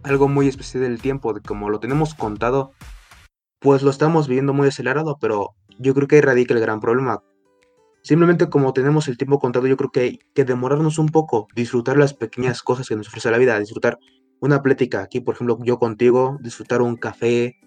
algo 0.04 0.28
muy 0.28 0.48
especial 0.48 0.84
del 0.84 1.02
tiempo, 1.02 1.34
de 1.34 1.42
como 1.42 1.70
lo 1.70 1.80
tenemos 1.80 2.14
contado, 2.14 2.74
pues 3.66 3.82
lo 3.82 3.90
estamos 3.90 4.28
viviendo 4.28 4.54
muy 4.54 4.68
acelerado, 4.68 5.18
pero 5.20 5.56
yo 5.80 5.96
creo 5.96 6.08
que 6.08 6.18
ahí 6.18 6.22
radica 6.22 6.54
el 6.54 6.60
gran 6.60 6.80
problema. 6.80 7.24
Simplemente 8.04 8.48
como 8.48 8.74
tenemos 8.74 9.08
el 9.08 9.18
tiempo 9.18 9.40
contado, 9.40 9.66
yo 9.66 9.76
creo 9.76 9.90
que 9.90 10.00
hay 10.02 10.20
que 10.36 10.46
demorarnos 10.46 11.00
un 11.00 11.08
poco, 11.08 11.48
disfrutar 11.56 11.98
las 11.98 12.14
pequeñas 12.14 12.62
cosas 12.62 12.88
que 12.88 12.96
nos 12.96 13.08
ofrece 13.08 13.32
la 13.32 13.40
vida, 13.40 13.58
disfrutar 13.58 13.98
una 14.40 14.62
plática 14.62 15.02
aquí, 15.02 15.20
por 15.20 15.34
ejemplo, 15.34 15.58
yo 15.64 15.80
contigo, 15.80 16.38
disfrutar 16.42 16.84
un 16.84 16.96
café, 16.96 17.58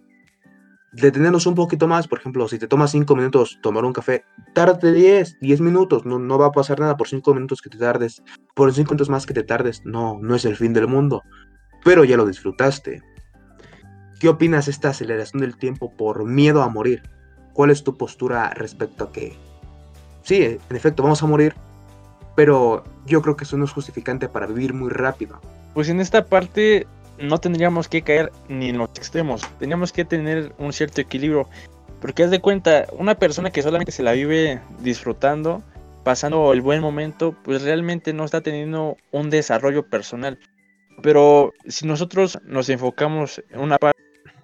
detenernos 0.93 1.47
un 1.47 1.57
poquito 1.57 1.89
más, 1.89 2.07
por 2.07 2.21
ejemplo, 2.21 2.47
si 2.47 2.61
te 2.61 2.69
tomas 2.69 2.93
5 2.93 3.17
minutos 3.17 3.59
tomar 3.61 3.85
un 3.85 3.93
café, 3.93 4.23
tarde 4.55 4.93
10, 4.93 5.39
10 5.41 5.61
minutos, 5.61 6.07
no, 6.07 6.21
no 6.21 6.39
va 6.39 6.47
a 6.47 6.53
pasar 6.53 6.79
nada 6.79 6.97
por 6.97 7.09
5 7.09 7.35
minutos 7.35 7.61
que 7.61 7.71
te 7.71 7.79
tardes, 7.79 8.23
por 8.55 8.73
5 8.73 8.89
minutos 8.89 9.09
más 9.09 9.27
que 9.27 9.35
te 9.35 9.43
tardes, 9.43 9.83
no, 9.85 10.17
no 10.23 10.37
es 10.37 10.45
el 10.45 10.55
fin 10.55 10.73
del 10.73 10.87
mundo, 10.87 11.23
pero 11.85 12.05
ya 12.05 12.17
lo 12.17 12.25
disfrutaste. 12.25 13.03
¿Qué 14.21 14.29
opinas 14.29 14.67
de 14.67 14.73
esta 14.73 14.91
aceleración 14.91 15.41
del 15.41 15.57
tiempo 15.57 15.93
por 15.93 16.25
miedo 16.25 16.63
a 16.63 16.69
morir? 16.69 17.03
¿Cuál 17.53 17.71
es 17.71 17.85
tu 17.85 17.97
postura 17.97 18.51
respecto 18.51 19.05
a 19.05 19.13
que, 19.13 19.37
sí, 20.23 20.43
en 20.43 20.77
efecto, 20.77 21.03
vamos 21.03 21.23
a 21.23 21.27
morir, 21.27 21.55
pero 22.35 22.85
yo 23.07 23.23
creo 23.23 23.37
que 23.37 23.45
eso 23.45 23.57
no 23.57 23.65
es 23.65 23.73
justificante 23.73 24.29
para 24.29 24.47
vivir 24.47 24.75
muy 24.75 24.91
rápido? 24.91 25.41
pues 25.79 25.89
en 25.89 26.01
esta 26.01 26.25
parte 26.25 26.89
no 27.21 27.39
tendríamos 27.39 27.87
que 27.87 28.03
caer 28.03 28.33
ni 28.49 28.71
en 28.71 28.79
los 28.79 28.89
extremos, 28.91 29.43
tendríamos 29.61 29.93
que 29.93 30.05
tener 30.05 30.53
un 30.59 30.73
cierto 30.73 31.01
equilibrio, 31.01 31.49
porque 32.01 32.25
haz 32.25 32.33
de 32.33 32.41
cuenta, 32.41 32.87
una 32.99 33.17
persona 33.17 33.53
que 33.53 33.63
solamente 33.63 33.93
se 33.93 34.03
la 34.03 34.11
vive 34.11 34.61
disfrutando, 34.81 35.63
pasando 36.03 36.53
el 36.53 36.63
buen 36.63 36.81
momento, 36.81 37.33
pues 37.45 37.63
realmente 37.63 38.13
no 38.13 38.25
está 38.25 38.41
teniendo 38.41 38.97
un 39.13 39.31
desarrollo 39.31 39.89
personal. 39.89 40.41
Pero 41.01 41.53
si 41.69 41.87
nosotros 41.87 42.41
nos 42.45 42.69
enfocamos 42.69 43.41
en 43.51 43.61
una 43.61 43.79
parte 43.79 43.98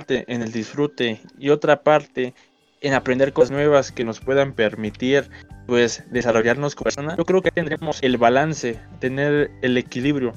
en 0.09 0.43
el 0.43 0.53
disfrute 0.53 1.21
y 1.39 1.51
otra 1.51 1.83
parte 1.83 2.35
en 2.81 2.95
aprender 2.95 3.33
cosas 3.33 3.51
nuevas 3.51 3.93
que 3.93 4.05
nos 4.05 4.21
puedan 4.21 4.53
permitir 4.53 5.31
pues 5.67 6.05
desarrollarnos 6.11 6.75
como 6.75 6.85
persona, 6.85 7.17
yo 7.17 7.25
creo 7.25 7.41
que 7.41 7.51
tendremos 7.51 8.03
el 8.03 8.19
balance, 8.19 8.79
tener 9.01 9.51
el 9.63 9.79
equilibrio 9.79 10.35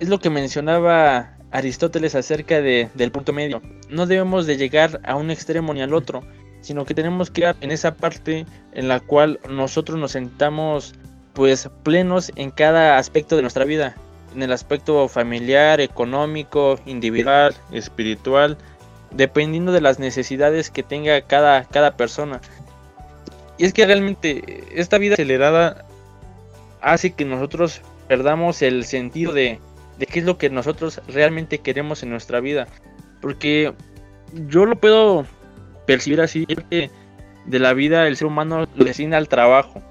es 0.00 0.08
lo 0.08 0.18
que 0.18 0.30
mencionaba 0.30 1.30
Aristóteles 1.50 2.14
acerca 2.14 2.60
de, 2.60 2.90
del 2.94 3.12
punto 3.12 3.32
medio. 3.32 3.62
No 3.88 4.06
debemos 4.06 4.46
de 4.46 4.56
llegar 4.56 5.00
a 5.04 5.14
un 5.14 5.30
extremo 5.30 5.72
ni 5.72 5.82
al 5.82 5.94
otro, 5.94 6.22
sino 6.60 6.84
que 6.84 6.94
tenemos 6.94 7.30
que 7.30 7.42
ir 7.42 7.54
en 7.60 7.70
esa 7.70 7.94
parte 7.94 8.46
en 8.72 8.88
la 8.88 9.00
cual 9.00 9.38
nosotros 9.48 9.98
nos 9.98 10.12
sentamos 10.12 10.94
pues 11.32 11.68
plenos 11.82 12.32
en 12.36 12.50
cada 12.50 12.98
aspecto 12.98 13.36
de 13.36 13.42
nuestra 13.42 13.64
vida, 13.64 13.94
en 14.34 14.42
el 14.42 14.52
aspecto 14.52 15.08
familiar, 15.08 15.80
económico, 15.80 16.78
individual, 16.86 17.54
espiritual, 17.72 18.56
dependiendo 19.16 19.72
de 19.72 19.80
las 19.80 19.98
necesidades 19.98 20.70
que 20.70 20.82
tenga 20.82 21.20
cada, 21.22 21.64
cada 21.64 21.96
persona. 21.96 22.40
Y 23.58 23.64
es 23.64 23.72
que 23.72 23.86
realmente 23.86 24.64
esta 24.74 24.98
vida 24.98 25.14
acelerada 25.14 25.84
hace 26.80 27.12
que 27.12 27.24
nosotros 27.24 27.80
perdamos 28.08 28.60
el 28.62 28.84
sentido 28.84 29.32
de, 29.32 29.58
de 29.98 30.06
qué 30.06 30.18
es 30.18 30.24
lo 30.24 30.38
que 30.38 30.50
nosotros 30.50 31.00
realmente 31.08 31.58
queremos 31.58 32.02
en 32.02 32.10
nuestra 32.10 32.40
vida. 32.40 32.66
Porque 33.20 33.72
yo 34.48 34.66
lo 34.66 34.76
puedo 34.76 35.24
percibir 35.86 36.20
así, 36.20 36.46
que 36.46 36.90
de 37.46 37.58
la 37.58 37.72
vida 37.74 38.06
el 38.06 38.16
ser 38.16 38.26
humano 38.26 38.66
lo 38.74 38.84
destina 38.84 39.16
al 39.16 39.28
trabajo. 39.28 39.82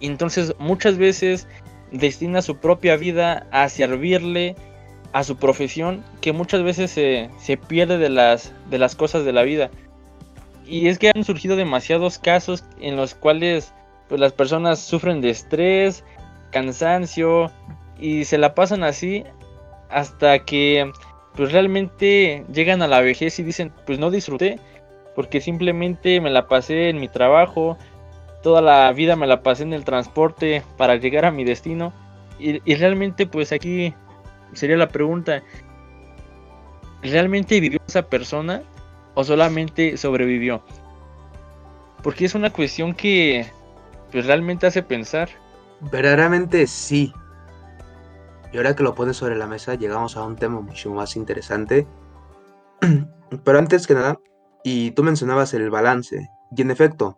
Y 0.00 0.06
entonces 0.06 0.54
muchas 0.58 0.96
veces 0.96 1.46
destina 1.90 2.42
su 2.42 2.58
propia 2.58 2.96
vida 2.96 3.46
a 3.50 3.68
servirle 3.68 4.54
a 5.12 5.24
su 5.24 5.36
profesión 5.36 6.04
que 6.20 6.32
muchas 6.32 6.62
veces 6.62 6.90
se, 6.90 7.30
se 7.38 7.56
pierde 7.56 7.98
de 7.98 8.10
las, 8.10 8.52
de 8.70 8.78
las 8.78 8.94
cosas 8.94 9.24
de 9.24 9.32
la 9.32 9.42
vida. 9.42 9.70
Y 10.66 10.88
es 10.88 10.98
que 10.98 11.10
han 11.14 11.24
surgido 11.24 11.56
demasiados 11.56 12.18
casos 12.18 12.64
en 12.80 12.96
los 12.96 13.14
cuales 13.14 13.72
pues, 14.08 14.20
las 14.20 14.32
personas 14.32 14.80
sufren 14.80 15.20
de 15.20 15.30
estrés, 15.30 16.04
cansancio 16.50 17.50
y 17.98 18.24
se 18.24 18.38
la 18.38 18.54
pasan 18.54 18.84
así 18.84 19.24
hasta 19.90 20.40
que 20.40 20.90
pues 21.34 21.52
realmente 21.52 22.44
llegan 22.52 22.82
a 22.82 22.88
la 22.88 23.00
vejez 23.00 23.38
y 23.38 23.42
dicen 23.42 23.72
pues 23.86 23.98
no 23.98 24.10
disfruté 24.10 24.58
porque 25.14 25.40
simplemente 25.40 26.20
me 26.20 26.30
la 26.30 26.46
pasé 26.46 26.90
en 26.90 27.00
mi 27.00 27.08
trabajo, 27.08 27.76
toda 28.42 28.60
la 28.60 28.92
vida 28.92 29.16
me 29.16 29.26
la 29.26 29.42
pasé 29.42 29.62
en 29.62 29.72
el 29.72 29.84
transporte 29.84 30.62
para 30.76 30.96
llegar 30.96 31.24
a 31.24 31.30
mi 31.30 31.44
destino 31.44 31.92
y, 32.38 32.60
y 32.70 32.74
realmente 32.76 33.26
pues 33.26 33.52
aquí 33.52 33.94
sería 34.52 34.76
la 34.76 34.88
pregunta, 34.88 35.42
¿realmente 37.02 37.60
vivió 37.60 37.80
esa 37.86 38.02
persona 38.02 38.62
o 39.14 39.24
solamente 39.24 39.96
sobrevivió? 39.96 40.62
Porque 42.02 42.24
es 42.24 42.34
una 42.34 42.50
cuestión 42.50 42.94
que 42.94 43.46
pues, 44.12 44.26
realmente 44.26 44.66
hace 44.66 44.82
pensar. 44.82 45.28
Verdaderamente 45.92 46.66
sí. 46.66 47.12
Y 48.52 48.56
ahora 48.56 48.74
que 48.74 48.82
lo 48.82 48.94
pones 48.94 49.16
sobre 49.16 49.36
la 49.36 49.46
mesa, 49.46 49.74
llegamos 49.74 50.16
a 50.16 50.24
un 50.24 50.36
tema 50.36 50.60
mucho 50.60 50.90
más 50.92 51.16
interesante. 51.16 51.86
Pero 53.44 53.58
antes 53.58 53.86
que 53.86 53.94
nada, 53.94 54.18
y 54.64 54.92
tú 54.92 55.02
mencionabas 55.02 55.52
el 55.54 55.70
balance. 55.70 56.28
Y 56.56 56.62
en 56.62 56.70
efecto, 56.70 57.16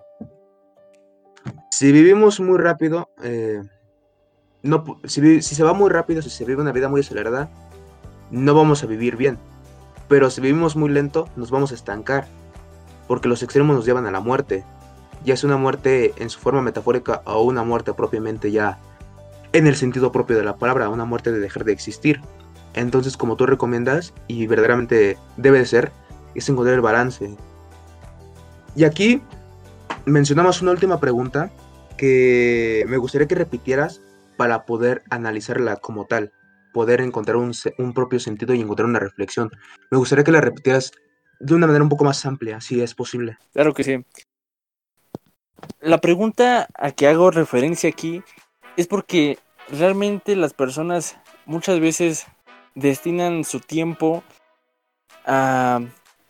si 1.71 1.93
vivimos 1.93 2.41
muy 2.41 2.59
rápido, 2.59 3.11
eh, 3.23 3.63
no, 4.63 4.99
si, 5.05 5.43
si, 5.43 5.55
se 5.55 5.65
va 5.65 5.73
muy 5.73 5.91
rápido, 5.91 6.23
si 6.23 6.31
se 6.31 6.45
vive 6.45 6.63
una 6.63 6.73
vida 6.73 6.89
muy 6.89 7.01
acelerada, 7.01 7.51
no 8.31 8.55
vamos 8.55 8.83
a 8.83 8.87
vivir 8.87 9.17
bien. 9.17 9.39
Pero 10.09 10.31
si 10.31 10.41
vivimos 10.41 10.77
muy 10.77 10.91
lento, 10.91 11.29
nos 11.37 11.51
vamos 11.51 11.73
a 11.73 11.75
estancar. 11.75 12.27
Porque 13.07 13.29
los 13.29 13.43
extremos 13.43 13.77
nos 13.77 13.87
llevan 13.87 14.07
a 14.07 14.11
la 14.11 14.21
muerte. 14.21 14.65
Ya 15.25 15.35
es 15.35 15.45
una 15.45 15.57
muerte 15.57 16.15
en 16.19 16.31
su 16.31 16.39
forma 16.39 16.63
metafórica 16.63 17.23
o 17.25 17.43
una 17.43 17.63
muerte 17.65 17.93
propiamente 17.93 18.51
ya 18.51 18.79
en 19.53 19.67
el 19.67 19.77
sentido 19.77 20.13
propio 20.13 20.37
de 20.37 20.45
la 20.45 20.57
palabra, 20.57 20.89
una 20.89 21.05
muerte 21.05 21.33
de 21.33 21.41
dejar 21.41 21.65
de 21.65 21.73
existir. 21.73 22.21
Entonces, 22.75 23.17
como 23.17 23.37
tú 23.37 23.47
recomiendas, 23.47 24.15
y 24.29 24.47
verdaderamente 24.47 25.19
debe 25.37 25.59
de 25.59 25.67
ser, 25.67 25.93
es 26.35 26.49
encontrar 26.49 26.75
el 26.75 26.81
balance. 26.81 27.37
Y 28.77 28.85
aquí 28.85 29.23
mencionamos 30.05 30.63
una 30.63 30.71
última 30.71 31.01
pregunta 31.01 31.51
que 31.97 32.85
me 32.89 32.97
gustaría 32.97 33.27
que 33.27 33.35
repitieras 33.35 34.01
para 34.41 34.65
poder 34.65 35.03
analizarla 35.11 35.77
como 35.77 36.07
tal, 36.07 36.33
poder 36.73 37.03
encontrar 37.03 37.37
un, 37.37 37.53
un, 37.77 37.93
propio 37.93 38.19
sentido 38.19 38.55
y 38.55 38.63
encontrar 38.63 38.89
una 38.89 38.99
reflexión. 38.99 39.51
Me 39.91 39.99
gustaría 39.99 40.25
que 40.25 40.33
la 40.33 40.41
repitieras 40.41 40.93
de 41.41 41.55
una 41.55 41.67
manera 41.67 41.83
un 41.83 41.91
poco 41.91 42.05
más 42.05 42.25
amplia, 42.25 42.59
si 42.63 42.81
es 42.81 42.95
posible. 42.95 43.37
Claro 43.53 43.75
que 43.75 43.85
sí. 43.85 44.03
La 45.81 46.01
pregunta 46.01 46.69
a 46.73 46.91
que 46.93 47.07
hago 47.07 47.31
referencia 47.31 47.91
aquí 47.91 48.23
es 48.79 48.87
porque 48.87 49.39
realmente 49.69 50.35
las 50.37 50.55
personas 50.55 51.19
muchas 51.45 51.79
veces 51.79 52.27
destinan 52.75 53.45
su 53.45 53.61
tiempo 53.61 54.25
a, 55.27 55.81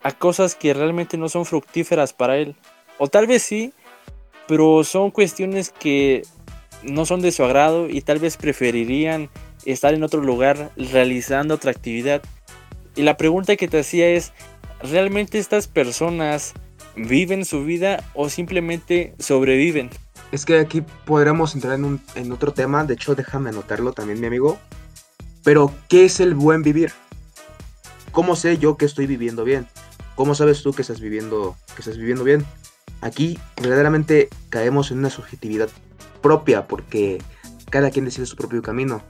a 0.03 0.13
cosas 0.19 0.57
que 0.57 0.75
realmente 0.75 1.17
no 1.17 1.29
son 1.29 1.45
fructíferas 1.45 2.13
para 2.13 2.39
él. 2.39 2.57
O 2.99 3.07
tal 3.07 3.29
vez 3.29 3.45
sí, 3.45 3.73
pero 4.49 4.83
son 4.83 5.13
cuestiones 5.13 5.71
que 5.71 6.23
no 6.83 7.05
son 7.07 7.21
de 7.21 7.33
su 7.33 7.45
agrado 7.45 7.89
y 7.89 8.01
tal 8.01 8.19
vez 8.19 8.37
preferirían 8.37 9.29
estar 9.65 9.95
en 9.95 10.03
otro 10.03 10.23
lugar 10.23 10.71
realizando 10.77 11.55
otra 11.55 11.71
actividad. 11.71 12.23
Y 12.97 13.03
la 13.03 13.17
pregunta 13.17 13.57
que 13.57 13.69
te 13.69 13.81
hacía 13.81 14.09
es, 14.09 14.33
¿realmente 14.83 15.39
estas 15.39 15.69
personas 15.69 16.55
viven 16.97 17.45
su 17.45 17.65
vida 17.65 18.03
o 18.15 18.29
simplemente 18.29 19.15
sobreviven? 19.19 19.91
Es 20.33 20.45
que 20.45 20.59
aquí 20.59 20.83
podríamos 21.05 21.55
entrar 21.55 21.75
en, 21.75 21.85
un, 21.85 22.01
en 22.15 22.33
otro 22.33 22.53
tema, 22.53 22.85
de 22.85 22.95
hecho 22.95 23.15
déjame 23.15 23.51
anotarlo 23.51 23.93
también 23.93 24.21
mi 24.21 24.27
amigo. 24.27 24.59
Pero, 25.43 25.73
¿qué 25.89 26.05
es 26.05 26.21
el 26.21 26.35
buen 26.35 26.63
vivir? 26.63 26.93
¿Cómo 28.13 28.37
sé 28.37 28.59
yo 28.59 28.77
que 28.77 28.85
estoy 28.85 29.07
viviendo 29.07 29.45
bien? 29.45 29.67
¿Cómo 30.15 30.35
sabes 30.35 30.63
tú 30.63 30.73
que 30.73 30.83
estás 30.83 31.01
viviendo, 31.01 31.57
que 31.75 31.81
estás 31.81 31.97
viviendo 31.97 32.25
bien? 32.25 32.45
Aquí 33.01 33.39
verdaderamente 33.57 34.29
caemos 34.51 34.91
en 34.91 34.99
una 34.99 35.11
subjetividad 35.11 35.71
propia 36.21 36.67
porque 36.67 37.23
cada 37.71 37.91
quien 37.91 38.05
decide 38.05 38.27
su 38.27 38.37
propio 38.37 38.63
camino. 38.63 39.03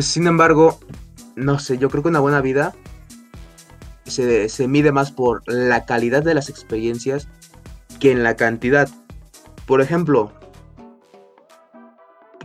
Sin 0.00 0.26
embargo, 0.26 0.78
no 1.36 1.58
sé, 1.58 1.78
yo 1.78 1.88
creo 1.88 2.02
que 2.02 2.08
una 2.08 2.20
buena 2.20 2.40
vida 2.40 2.74
se, 4.06 4.48
se 4.48 4.68
mide 4.68 4.92
más 4.92 5.12
por 5.12 5.42
la 5.46 5.84
calidad 5.86 6.22
de 6.22 6.34
las 6.34 6.48
experiencias 6.48 7.28
que 8.00 8.10
en 8.10 8.22
la 8.22 8.36
cantidad. 8.36 8.88
Por 9.66 9.80
ejemplo, 9.80 10.32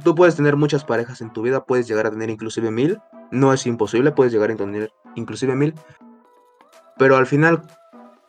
tú 0.03 0.15
puedes 0.15 0.35
tener 0.35 0.55
muchas 0.55 0.83
parejas 0.83 1.21
en 1.21 1.31
tu 1.31 1.41
vida, 1.41 1.65
puedes 1.65 1.87
llegar 1.87 2.07
a 2.07 2.11
tener 2.11 2.29
inclusive 2.29 2.71
mil, 2.71 2.99
no 3.31 3.53
es 3.53 3.65
imposible, 3.65 4.11
puedes 4.11 4.33
llegar 4.33 4.51
a 4.51 4.55
tener 4.55 4.91
inclusive 5.15 5.55
mil, 5.55 5.73
pero 6.97 7.17
al 7.17 7.27
final 7.27 7.63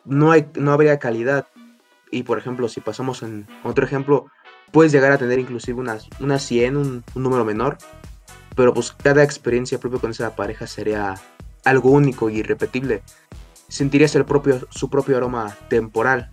no, 0.05 0.33
hay, 0.33 0.49
no 0.55 0.73
habría 0.73 0.99
calidad. 0.99 1.47
Y 2.11 2.25
por 2.25 2.39
ejemplo, 2.39 2.69
si 2.69 2.81
pasamos 2.81 3.23
en 3.23 3.47
otro 3.63 3.85
ejemplo, 3.85 4.27
puedes 4.73 4.93
llegar 4.93 5.13
a 5.13 5.19
tener 5.19 5.39
inclusive 5.39 5.79
unas, 5.81 6.09
unas 6.19 6.43
100, 6.43 6.77
un, 6.77 7.05
un 7.15 7.23
número 7.23 7.45
menor, 7.45 7.79
pero 8.57 8.75
pues 8.75 8.93
cada 8.93 9.23
experiencia 9.23 9.79
propia 9.79 10.01
con 10.01 10.11
esa 10.11 10.35
pareja 10.35 10.67
sería 10.67 11.15
algo 11.65 11.91
único 11.91 12.31
y 12.31 12.39
irrepetible. 12.39 13.03
Sentirías 13.69 14.15
el 14.17 14.25
propio, 14.25 14.67
su 14.71 14.91
propio 14.91 15.17
aroma 15.17 15.57
temporal. 15.69 16.31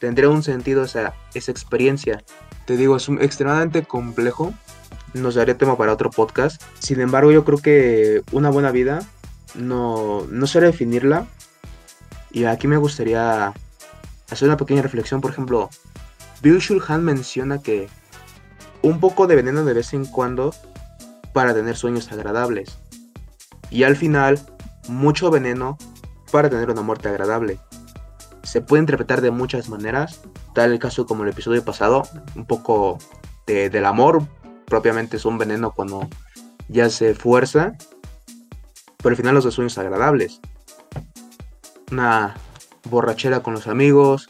Tendría 0.00 0.28
un 0.28 0.42
sentido 0.42 0.84
esa, 0.84 1.14
esa 1.34 1.52
experiencia. 1.52 2.24
Te 2.66 2.76
digo, 2.76 2.96
es 2.96 3.08
extremadamente 3.08 3.84
complejo. 3.84 4.52
Nos 5.14 5.36
daría 5.36 5.56
tema 5.56 5.78
para 5.78 5.92
otro 5.92 6.10
podcast. 6.10 6.62
Sin 6.78 7.00
embargo, 7.00 7.30
yo 7.30 7.44
creo 7.44 7.58
que 7.58 8.22
una 8.32 8.50
buena 8.50 8.72
vida 8.72 9.00
no, 9.54 10.26
no 10.28 10.46
sé 10.46 10.60
definirla. 10.60 11.26
Y 12.32 12.44
aquí 12.44 12.66
me 12.66 12.76
gustaría 12.76 13.54
hacer 14.30 14.48
una 14.48 14.56
pequeña 14.56 14.82
reflexión. 14.82 15.20
Por 15.20 15.30
ejemplo, 15.30 15.70
Bill 16.42 16.58
Shulhan 16.58 17.04
menciona 17.04 17.62
que 17.62 17.88
un 18.82 19.00
poco 19.00 19.26
de 19.26 19.36
veneno 19.36 19.64
de 19.64 19.74
vez 19.74 19.92
en 19.94 20.04
cuando 20.04 20.54
para 21.32 21.54
tener 21.54 21.76
sueños 21.76 22.10
agradables. 22.12 22.78
Y 23.70 23.82
al 23.82 23.96
final, 23.96 24.40
mucho 24.88 25.30
veneno 25.30 25.76
para 26.30 26.48
tener 26.48 26.70
una 26.70 26.82
muerte 26.82 27.08
agradable. 27.08 27.58
Se 28.42 28.60
puede 28.60 28.82
interpretar 28.82 29.20
de 29.20 29.30
muchas 29.30 29.68
maneras, 29.68 30.20
tal 30.54 30.72
el 30.72 30.78
caso 30.78 31.06
como 31.06 31.24
el 31.24 31.30
episodio 31.30 31.64
pasado, 31.64 32.04
un 32.36 32.46
poco 32.46 32.98
de, 33.46 33.70
del 33.70 33.86
amor, 33.86 34.22
propiamente 34.66 35.16
es 35.16 35.24
un 35.24 35.38
veneno 35.38 35.72
cuando 35.72 36.08
ya 36.68 36.90
se 36.90 37.14
fuerza, 37.14 37.72
pero 38.98 39.10
al 39.10 39.16
final 39.16 39.34
los 39.34 39.44
de 39.44 39.50
sueños 39.50 39.78
agradables. 39.78 40.40
Una 41.90 42.36
borrachera 42.90 43.40
con 43.40 43.54
los 43.54 43.66
amigos, 43.66 44.28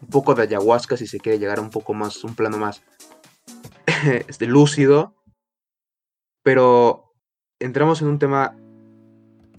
un 0.00 0.08
poco 0.08 0.34
de 0.34 0.42
ayahuasca 0.42 0.96
si 0.96 1.06
se 1.06 1.20
quiere 1.20 1.38
llegar 1.38 1.58
a 1.58 1.62
un 1.62 1.70
poco 1.70 1.94
más, 1.94 2.24
un 2.24 2.34
plano 2.34 2.58
más 2.58 2.82
este, 4.28 4.46
lúcido, 4.46 5.14
pero 6.42 7.12
entramos 7.58 8.00
en 8.02 8.08
un 8.08 8.18
tema 8.18 8.56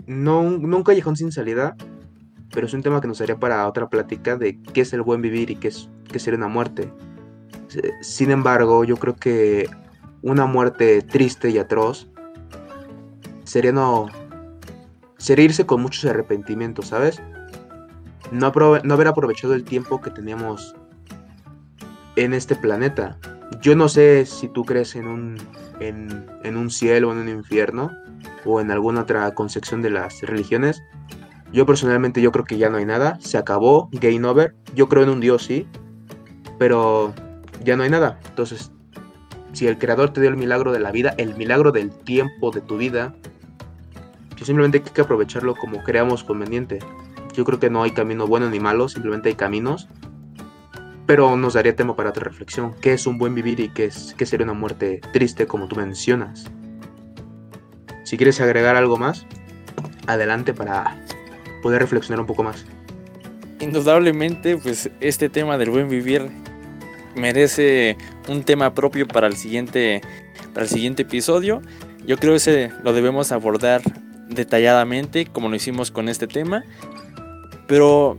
no 0.08 0.41
un, 0.41 0.84
callejón 0.84 1.15
sin 1.15 1.32
salida, 1.32 1.75
pero 2.54 2.67
es 2.67 2.73
un 2.73 2.82
tema 2.82 3.01
que 3.01 3.08
nos 3.08 3.21
haría 3.21 3.39
para 3.39 3.67
otra 3.67 3.89
plática 3.89 4.36
de 4.36 4.62
qué 4.62 4.82
es 4.82 4.93
el 4.93 5.04
buen 5.04 5.21
vivir 5.21 5.51
y 5.51 5.56
qué 5.56 5.69
es 5.69 5.89
qué 6.12 6.19
sería 6.19 6.38
una 6.38 6.47
muerte. 6.47 6.91
Sin 8.01 8.32
embargo, 8.32 8.84
yo 8.84 8.97
creo 8.97 9.15
que 9.15 9.69
una 10.21 10.45
muerte 10.45 11.01
triste 11.01 11.49
y 11.49 11.58
atroz 11.58 12.10
sería 13.43 13.71
no 13.71 14.10
sería 15.17 15.45
irse 15.45 15.65
con 15.65 15.82
muchos 15.82 16.06
arrepentimientos, 16.06 16.88
¿sabes? 16.88 17.21
No, 18.32 18.48
haber 18.48 19.08
aprovechado 19.08 19.54
el 19.54 19.63
tiempo 19.63 20.02
que 20.02 20.10
teníamos 20.10 20.76
en 22.15 22.34
este 22.34 22.56
planeta. 22.56 23.17
yo 23.62 23.76
no 23.76 23.89
sé 23.89 24.26
si 24.26 24.48
tú 24.48 24.63
crees 24.63 24.96
en 24.96 25.08
un, 25.08 25.38
en, 25.80 26.58
un 26.58 26.70
cielo, 26.70 27.12
en 27.12 27.17
un 27.20 27.30
infierno, 27.30 27.91
o 28.46 28.62
en 28.62 28.72
alguna 28.72 29.02
otra 29.02 29.34
concepción 29.34 29.82
de 29.82 29.89
las 29.89 30.22
religiones. 30.22 30.82
Yo 31.52 31.65
personalmente 31.65 32.22
yo 32.22 32.32
creo 32.32 32.46
que 32.46 32.58
ya 32.58 32.70
no 32.70 32.78
hay 32.78 32.86
nada, 32.86 33.17
se 33.20 33.38
acabó, 33.38 33.89
game 33.91 34.26
over. 34.26 34.56
Yo 34.74 34.88
creo 34.88 35.04
en 35.04 35.10
un 35.10 35.20
Dios, 35.20 35.44
sí, 35.44 35.67
pero 36.58 37.13
ya 37.63 37.76
no 37.76 37.84
hay 37.84 37.89
nada. 37.89 38.20
Entonces, 38.30 38.72
si 39.52 39.67
el 39.67 39.78
creador 39.78 40.12
te 40.12 40.22
dio 40.22 40.30
el 40.30 40.38
milagro 40.38 40.72
de 40.72 40.80
la 40.80 40.91
vida, 40.91 41.13
el 41.17 41.36
milagro 41.36 41.74
del 41.74 41.89
tiempo 41.89 42.52
de 42.52 42.62
tu 42.62 42.78
vida, 42.78 43.13
pues 44.30 44.46
simplemente 44.46 44.78
hay 44.78 44.84
que 44.84 45.02
aprovecharlo 45.02 45.56
como 45.56 45.84
creamos 45.84 46.24
conveniente. 46.24 46.80
Yo 47.34 47.46
creo 47.46 47.60
que 47.60 47.70
no 47.70 47.84
hay 47.84 47.91
camino 47.91 48.28
bueno 48.28 48.50
ni 48.50 48.60
malo, 48.60 48.89
simplemente 48.89 49.30
hay 49.30 49.36
caminos. 49.36 49.88
Pero 51.06 51.36
nos 51.36 51.54
daría 51.54 51.76
tema 51.76 51.96
para 51.96 52.10
otra 52.10 52.24
reflexión. 52.24 52.74
¿Qué 52.82 52.94
es 52.94 53.08
un 53.08 53.17
buen 53.17 53.36
vivir 53.36 53.60
y 53.60 53.70
qué, 53.70 53.86
es, 53.86 54.15
qué 54.17 54.26
sería 54.26 54.46
una 54.46 54.54
muerte 54.54 55.02
triste 55.12 55.48
como 55.48 55.67
tú 55.67 55.76
mencionas? 55.76 56.46
Si 58.04 58.17
quieres 58.17 58.39
agregar 58.41 58.76
algo 58.76 58.98
más, 58.98 59.26
adelante 60.08 60.54
para 60.54 60.98
poder 61.62 61.82
reflexionar 61.82 62.20
un 62.20 62.28
poco 62.28 62.44
más. 62.44 62.65
Indudablemente, 63.60 64.58
pues 64.58 64.89
este 65.00 65.30
tema 65.30 65.58
del 65.58 65.70
buen 65.70 65.88
vivir 65.88 66.30
merece 67.15 67.98
un 68.28 68.44
tema 68.44 68.74
propio 68.74 69.08
para 69.08 69.28
el 69.28 69.36
siguiente, 69.36 70.02
para 70.54 70.63
el 70.65 70.70
siguiente 70.70 71.04
episodio. 71.04 71.62
Yo 72.06 72.17
creo 72.17 72.34
que 72.34 72.38
ese 72.38 72.72
lo 72.84 72.94
debemos 72.94 73.32
abordar 73.32 73.82
detalladamente, 74.30 75.26
como 75.26 75.50
lo 75.50 75.56
hicimos 75.56 75.91
con 75.91 76.10
este 76.10 76.28
tema. 76.28 76.63
Pero 77.71 78.17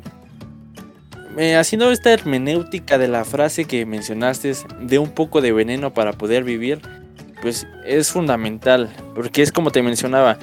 eh, 1.37 1.57
haciendo 1.57 1.91
esta 1.91 2.11
hermenéutica 2.11 2.97
de 2.97 3.07
la 3.07 3.27
frase 3.27 3.67
que 3.67 3.85
mencionaste, 3.85 4.55
de 4.81 4.99
un 4.99 5.11
poco 5.11 5.43
de 5.43 5.53
veneno 5.53 5.93
para 5.93 6.15
poder 6.15 6.43
vivir, 6.43 6.81
pues 7.43 7.67
es 7.85 8.11
fundamental, 8.11 8.89
porque 9.15 9.43
es 9.43 9.53
como 9.53 9.71
te 9.71 9.83
mencionaba, 9.83 10.39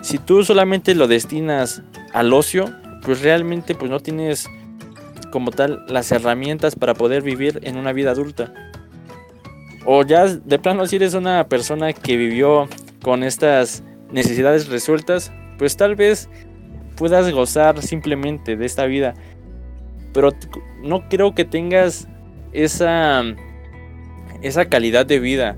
si 0.00 0.16
tú 0.16 0.42
solamente 0.42 0.94
lo 0.94 1.06
destinas 1.06 1.82
al 2.14 2.32
ocio, 2.32 2.72
pues 3.02 3.20
realmente 3.20 3.74
pues 3.74 3.90
no 3.90 4.00
tienes 4.00 4.48
como 5.30 5.50
tal 5.50 5.84
las 5.88 6.10
herramientas 6.10 6.76
para 6.76 6.94
poder 6.94 7.22
vivir 7.22 7.60
en 7.62 7.76
una 7.76 7.92
vida 7.92 8.12
adulta. 8.12 8.54
O 9.84 10.02
ya 10.02 10.28
de 10.28 10.58
plano 10.58 10.86
si 10.86 10.96
eres 10.96 11.12
una 11.12 11.46
persona 11.46 11.92
que 11.92 12.16
vivió 12.16 12.70
con 13.02 13.22
estas 13.22 13.82
necesidades 14.10 14.68
resueltas, 14.68 15.30
pues 15.58 15.76
tal 15.76 15.94
vez 15.94 16.30
puedas 16.96 17.30
gozar 17.32 17.82
simplemente 17.82 18.56
de 18.56 18.66
esta 18.66 18.86
vida. 18.86 19.14
Pero 20.12 20.30
no 20.82 21.08
creo 21.08 21.34
que 21.34 21.44
tengas 21.44 22.08
esa 22.52 23.22
esa 24.42 24.66
calidad 24.66 25.06
de 25.06 25.18
vida. 25.18 25.56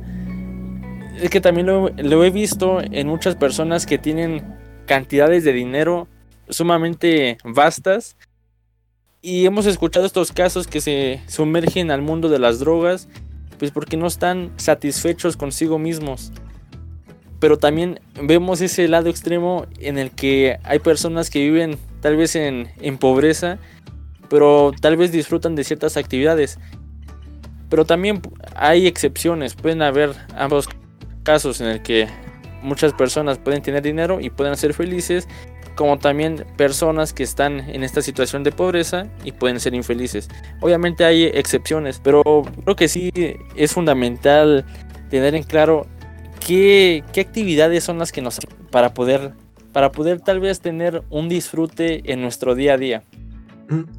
Es 1.21 1.31
que 1.31 1.41
también 1.41 1.67
lo, 1.67 1.89
lo 1.91 2.25
he 2.25 2.31
visto 2.31 2.81
en 2.81 3.09
muchas 3.09 3.35
personas 3.35 3.87
que 3.87 3.99
tienen 3.99 4.57
cantidades 4.87 5.45
de 5.45 5.53
dinero 5.53 6.09
sumamente 6.49 7.39
vastas 7.45 8.17
y 9.21 9.47
hemos 9.47 9.67
escuchado 9.67 10.07
estos 10.07 10.33
casos 10.33 10.67
que 10.67 10.81
se 10.81 11.21
sumergen 11.27 11.91
al 11.91 12.03
mundo 12.03 12.29
de 12.29 12.39
las 12.39 12.61
drogas, 12.61 13.09
pues 13.59 13.73
porque 13.73 13.97
no 13.97 14.07
están 14.07 14.53
satisfechos 14.57 15.37
consigo 15.37 15.79
mismos. 15.79 16.33
Pero 17.41 17.59
también 17.59 18.01
vemos 18.21 18.61
ese 18.61 18.89
lado 18.89 19.09
extremo 19.09 19.67
en 19.79 19.99
el 19.99 20.11
que 20.11 20.59
hay 20.65 20.79
personas 20.81 21.31
que 21.31 21.41
viven 21.41 21.79
tal 22.01 22.17
vez 22.17 22.35
en, 22.35 22.69
pobreza, 22.99 23.59
pero 24.29 24.73
tal 24.81 24.97
vez 24.97 25.13
disfrutan 25.13 25.55
de 25.55 25.65
ciertas 25.65 25.97
actividades. 25.97 26.59
Pero 27.71 27.85
también 27.85 28.23
hay 28.57 28.87
excepciones, 28.87 29.55
pueden 29.55 29.83
haber 29.83 30.15
ambos 30.37 30.69
casos 31.23 31.61
en 31.61 31.69
el 31.69 31.83
que 31.83 32.09
muchas 32.63 32.93
personas 32.93 33.39
pueden 33.39 33.63
tener 33.63 33.83
dinero 33.83 34.21
y 34.21 34.31
pueden 34.31 34.57
ser 34.57 34.75
felices 34.75 35.29
como 35.77 35.97
también 35.97 36.45
personas 36.57 37.13
que 37.13 37.23
están 37.23 37.61
en 37.71 37.85
esta 37.85 38.03
situación 38.03 38.43
de 38.43 38.51
pobreza 38.51 39.07
y 39.23 39.31
pueden 39.31 39.61
ser 39.61 39.75
infelices. 39.75 40.29
Obviamente 40.61 41.05
hay 41.05 41.27
excepciones, 41.27 42.01
pero 42.03 42.25
creo 42.65 42.75
que 42.75 42.89
sí 42.89 43.13
es 43.55 43.73
fundamental 43.73 44.67
tener 45.09 45.37
en 45.37 45.45
claro 45.45 45.87
qué, 46.49 47.05
actividades 47.21 47.85
son 47.85 47.99
las 47.99 48.11
que 48.11 48.23
nos 48.23 48.41
para 48.71 48.95
poder 48.95 49.35
para 49.73 49.93
poder 49.93 50.21
tal 50.21 50.41
vez 50.41 50.61
tener 50.61 51.05
un 51.11 51.29
disfrute 51.29 52.11
en 52.11 52.23
nuestro 52.23 52.55
día 52.55 52.75
a 52.75 52.79
día. 52.79 53.03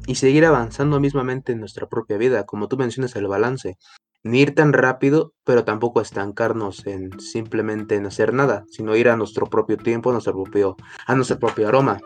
Y 0.08 0.16
seguir 0.16 0.44
avanzando 0.44 0.98
mismamente 0.98 1.52
en 1.52 1.60
nuestra 1.60 1.88
propia 1.88 2.18
vida, 2.18 2.44
como 2.44 2.66
tú 2.66 2.76
mencionas 2.76 3.14
el 3.14 3.28
balance 3.28 3.78
ni 4.24 4.40
ir 4.40 4.54
tan 4.54 4.72
rápido, 4.72 5.32
pero 5.44 5.64
tampoco 5.64 6.00
estancarnos 6.00 6.86
en 6.86 7.18
simplemente 7.20 7.94
en 7.94 8.04
hacer 8.04 8.34
nada, 8.34 8.64
sino 8.68 8.96
ir 8.96 9.08
a 9.08 9.16
nuestro 9.16 9.46
propio 9.46 9.78
tiempo, 9.78 10.10
a 10.10 10.12
nuestro 10.12 10.34
propio, 10.34 10.76
a 11.06 11.14
nuestro 11.14 11.38
propio 11.38 11.68
aroma. 11.68 11.98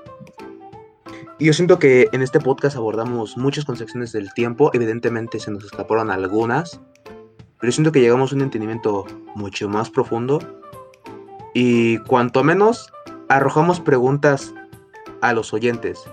Y 1.38 1.46
yo 1.46 1.52
siento 1.54 1.80
que 1.80 2.08
en 2.12 2.22
este 2.22 2.38
podcast 2.38 2.76
abordamos 2.76 3.36
muchas 3.36 3.64
concepciones 3.64 4.12
del 4.12 4.32
tiempo, 4.34 4.70
evidentemente 4.74 5.40
se 5.40 5.50
nos 5.50 5.64
escaparon 5.64 6.10
algunas, 6.10 6.80
pero 7.64 7.72
siento 7.72 7.92
que 7.92 8.00
llegamos 8.02 8.30
a 8.30 8.34
un 8.34 8.42
entendimiento 8.42 9.06
mucho 9.34 9.70
más 9.70 9.88
profundo 9.88 10.38
y 11.54 11.96
cuanto 12.00 12.44
menos 12.44 12.92
arrojamos 13.30 13.80
preguntas 13.80 14.52
a 15.22 15.32
los 15.32 15.54
oyentes. 15.54 16.04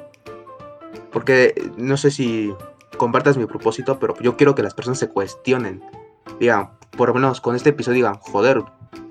Porque 1.11 1.69
no 1.75 1.97
sé 1.97 2.09
si 2.09 2.53
compartas 2.95 3.35
mi 3.35 3.47
propósito, 3.47 3.99
pero 3.99 4.17
yo 4.21 4.37
quiero 4.37 4.55
que 4.55 4.63
las 4.63 4.73
personas 4.73 4.99
se 4.99 5.09
cuestionen. 5.09 5.83
Digan, 6.39 6.69
por 6.95 7.09
lo 7.09 7.15
menos 7.15 7.41
con 7.41 7.57
este 7.57 7.71
episodio 7.71 7.95
digan, 7.95 8.15
joder, 8.21 8.63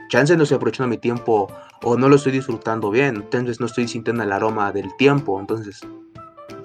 chance 0.08 0.34
no 0.34 0.44
estoy 0.44 0.56
aprovechando 0.56 0.88
mi 0.88 0.96
tiempo 0.96 1.52
o 1.82 1.98
no 1.98 2.08
lo 2.08 2.16
estoy 2.16 2.32
disfrutando 2.32 2.90
bien, 2.90 3.16
entonces 3.16 3.60
no 3.60 3.66
estoy 3.66 3.86
sintiendo 3.86 4.22
el 4.22 4.32
aroma 4.32 4.72
del 4.72 4.96
tiempo, 4.96 5.38
entonces, 5.38 5.86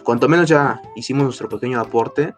cuanto 0.06 0.30
menos 0.30 0.48
ya 0.48 0.82
hicimos 0.96 1.26
nuestro 1.26 1.50
pequeño 1.50 1.82
aporte. 1.82 2.34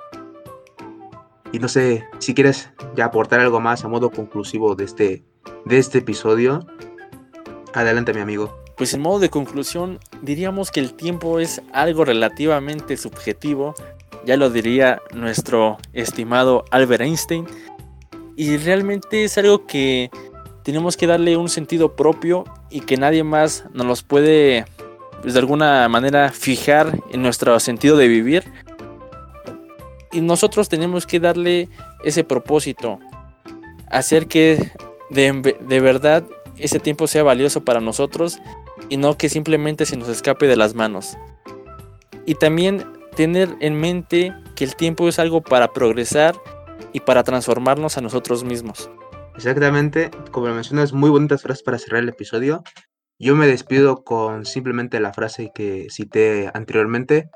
Y 1.52 1.60
no 1.60 1.68
sé, 1.68 2.06
si 2.20 2.34
quieres 2.34 2.70
ya 2.96 3.06
aportar 3.06 3.40
algo 3.40 3.60
más 3.60 3.84
a 3.86 3.88
modo 3.88 4.10
conclusivo 4.10 4.76
de 4.76 4.86
este, 4.86 5.24
de 5.66 5.78
este 5.78 6.00
episodio, 6.00 6.68
adelante 7.74 8.14
mi 8.14 8.22
amigo. 8.22 8.58
Pues 8.76 8.94
en 8.94 9.02
modo 9.02 9.20
de 9.20 9.30
conclusión, 9.30 10.00
diríamos 10.22 10.72
que 10.72 10.80
el 10.80 10.94
tiempo 10.94 11.40
es 11.40 11.62
algo 11.74 12.06
relativamente 12.06 12.96
subjetivo, 12.98 13.74
ya 14.26 14.38
lo 14.38 14.50
diría 14.50 15.02
nuestro 15.14 15.78
estimado 15.94 16.66
Albert 16.70 17.02
Einstein. 17.02 17.48
Y 18.36 18.58
realmente 18.58 19.24
es 19.24 19.38
algo 19.38 19.66
que 19.66 20.12
tenemos 20.64 20.98
que 20.98 21.08
darle 21.08 21.38
un 21.38 21.50
sentido 21.50 21.96
propio 21.96 22.44
y 22.70 22.82
que 22.82 22.98
nadie 22.98 23.24
más 23.24 23.64
nos 23.74 23.88
los 23.88 24.04
puede 24.04 24.66
pues, 25.22 25.34
de 25.34 25.40
alguna 25.40 25.88
manera 25.88 26.30
fijar 26.32 27.00
en 27.10 27.22
nuestro 27.22 27.60
sentido 27.60 27.98
de 27.98 28.08
vivir. 28.08 28.44
Y 30.12 30.22
nosotros 30.22 30.70
tenemos 30.70 31.06
que 31.06 31.20
darle 31.20 31.70
ese 32.04 32.24
propósito, 32.24 33.00
hacer 33.89 34.28
que 34.28 34.72
de, 35.10 35.56
de 35.60 35.80
verdad 35.80 36.24
ese 36.58 36.80
tiempo 36.80 37.08
sea 37.08 37.24
valioso 37.24 37.63
para 37.63 37.82
nosotros 37.82 38.39
y 38.89 38.98
no 38.98 39.17
que 39.17 39.30
simplemente 39.30 39.86
se 39.86 39.98
nos 39.98 40.10
escape 40.10 40.48
de 40.48 40.56
las 40.56 40.74
manos. 40.74 41.17
Y 42.26 42.36
también 42.36 42.86
tener 43.15 43.56
en 43.60 43.80
mente 43.80 44.34
que 44.56 44.63
el 44.63 44.76
tiempo 44.76 45.08
es 45.08 45.20
algo 45.20 45.41
para 45.41 45.74
progresar 45.74 46.36
y 46.93 47.00
para 47.00 47.24
transformarnos 47.24 47.98
a 47.98 48.02
nosotros 48.02 48.43
mismos. 48.43 48.89
Exactamente, 49.36 50.10
como 50.32 50.48
mencionas, 50.48 50.93
muy 50.93 51.10
bonitas 51.10 51.41
frases 51.41 51.63
para 51.63 51.78
cerrar 51.78 52.04
el 52.04 52.10
episodio. 52.10 52.63
Yo 53.20 53.36
me 53.36 53.48
despido 53.48 54.04
con 54.04 54.46
simplemente 54.46 55.00
la 55.00 55.13
frase 55.13 55.52
que 55.54 55.88
cité 55.89 56.50
anteriormente, 56.54 57.30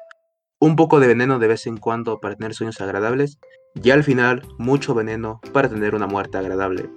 un 0.62 0.76
poco 0.76 1.00
de 1.00 1.08
veneno 1.08 1.40
de 1.40 1.48
vez 1.48 1.66
en 1.66 1.78
cuando 1.78 2.20
para 2.20 2.36
tener 2.36 2.54
sueños 2.54 2.80
agradables 2.82 3.40
y 3.74 3.90
al 3.90 4.04
final 4.04 4.44
mucho 4.60 4.94
veneno 4.94 5.42
para 5.52 5.68
tener 5.68 5.96
una 5.96 6.06
muerte 6.06 6.38
agradable. 6.38 6.88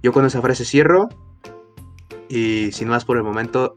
Yo 0.00 0.12
con 0.12 0.24
esa 0.24 0.40
frase 0.40 0.64
cierro 0.64 1.08
y 2.28 2.70
sin 2.70 2.88
más 2.88 3.04
por 3.04 3.16
el 3.16 3.24
momento 3.24 3.74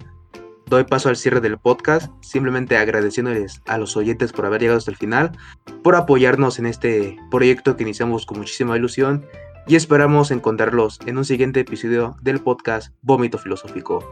doy 0.67 0.83
paso 0.83 1.09
al 1.09 1.15
cierre 1.15 1.41
del 1.41 1.57
podcast, 1.57 2.11
simplemente 2.21 2.77
agradeciéndoles 2.77 3.61
a 3.65 3.79
los 3.79 3.97
oyentes 3.97 4.31
por 4.31 4.45
haber 4.45 4.61
llegado 4.61 4.77
hasta 4.77 4.91
el 4.91 4.97
final, 4.97 5.31
por 5.83 5.95
apoyarnos 5.95 6.59
en 6.59 6.67
este 6.67 7.17
proyecto 7.31 7.75
que 7.75 7.83
iniciamos 7.83 8.27
con 8.27 8.37
muchísima 8.37 8.77
ilusión 8.77 9.25
y 9.67 9.75
esperamos 9.75 10.29
encontrarlos 10.29 10.99
en 11.07 11.17
un 11.17 11.25
siguiente 11.25 11.61
episodio 11.61 12.17
del 12.21 12.39
podcast 12.39 12.93
Vómito 13.01 13.39
Filosófico. 13.39 14.11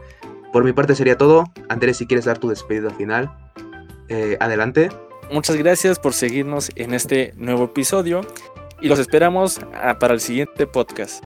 Por 0.52 0.64
mi 0.64 0.72
parte 0.72 0.96
sería 0.96 1.16
todo. 1.16 1.44
Andrés, 1.68 1.98
si 1.98 2.06
quieres 2.06 2.24
dar 2.24 2.38
tu 2.38 2.48
despedida 2.48 2.90
final, 2.90 3.32
eh, 4.08 4.36
adelante. 4.40 4.88
Muchas 5.30 5.56
gracias 5.56 5.98
por 5.98 6.12
seguirnos 6.12 6.70
en 6.76 6.94
este 6.94 7.32
nuevo 7.36 7.64
episodio 7.64 8.22
y 8.80 8.88
los 8.88 8.98
esperamos 8.98 9.60
ah, 9.74 9.98
para 9.98 10.14
el 10.14 10.20
siguiente 10.20 10.66
podcast. 10.66 11.22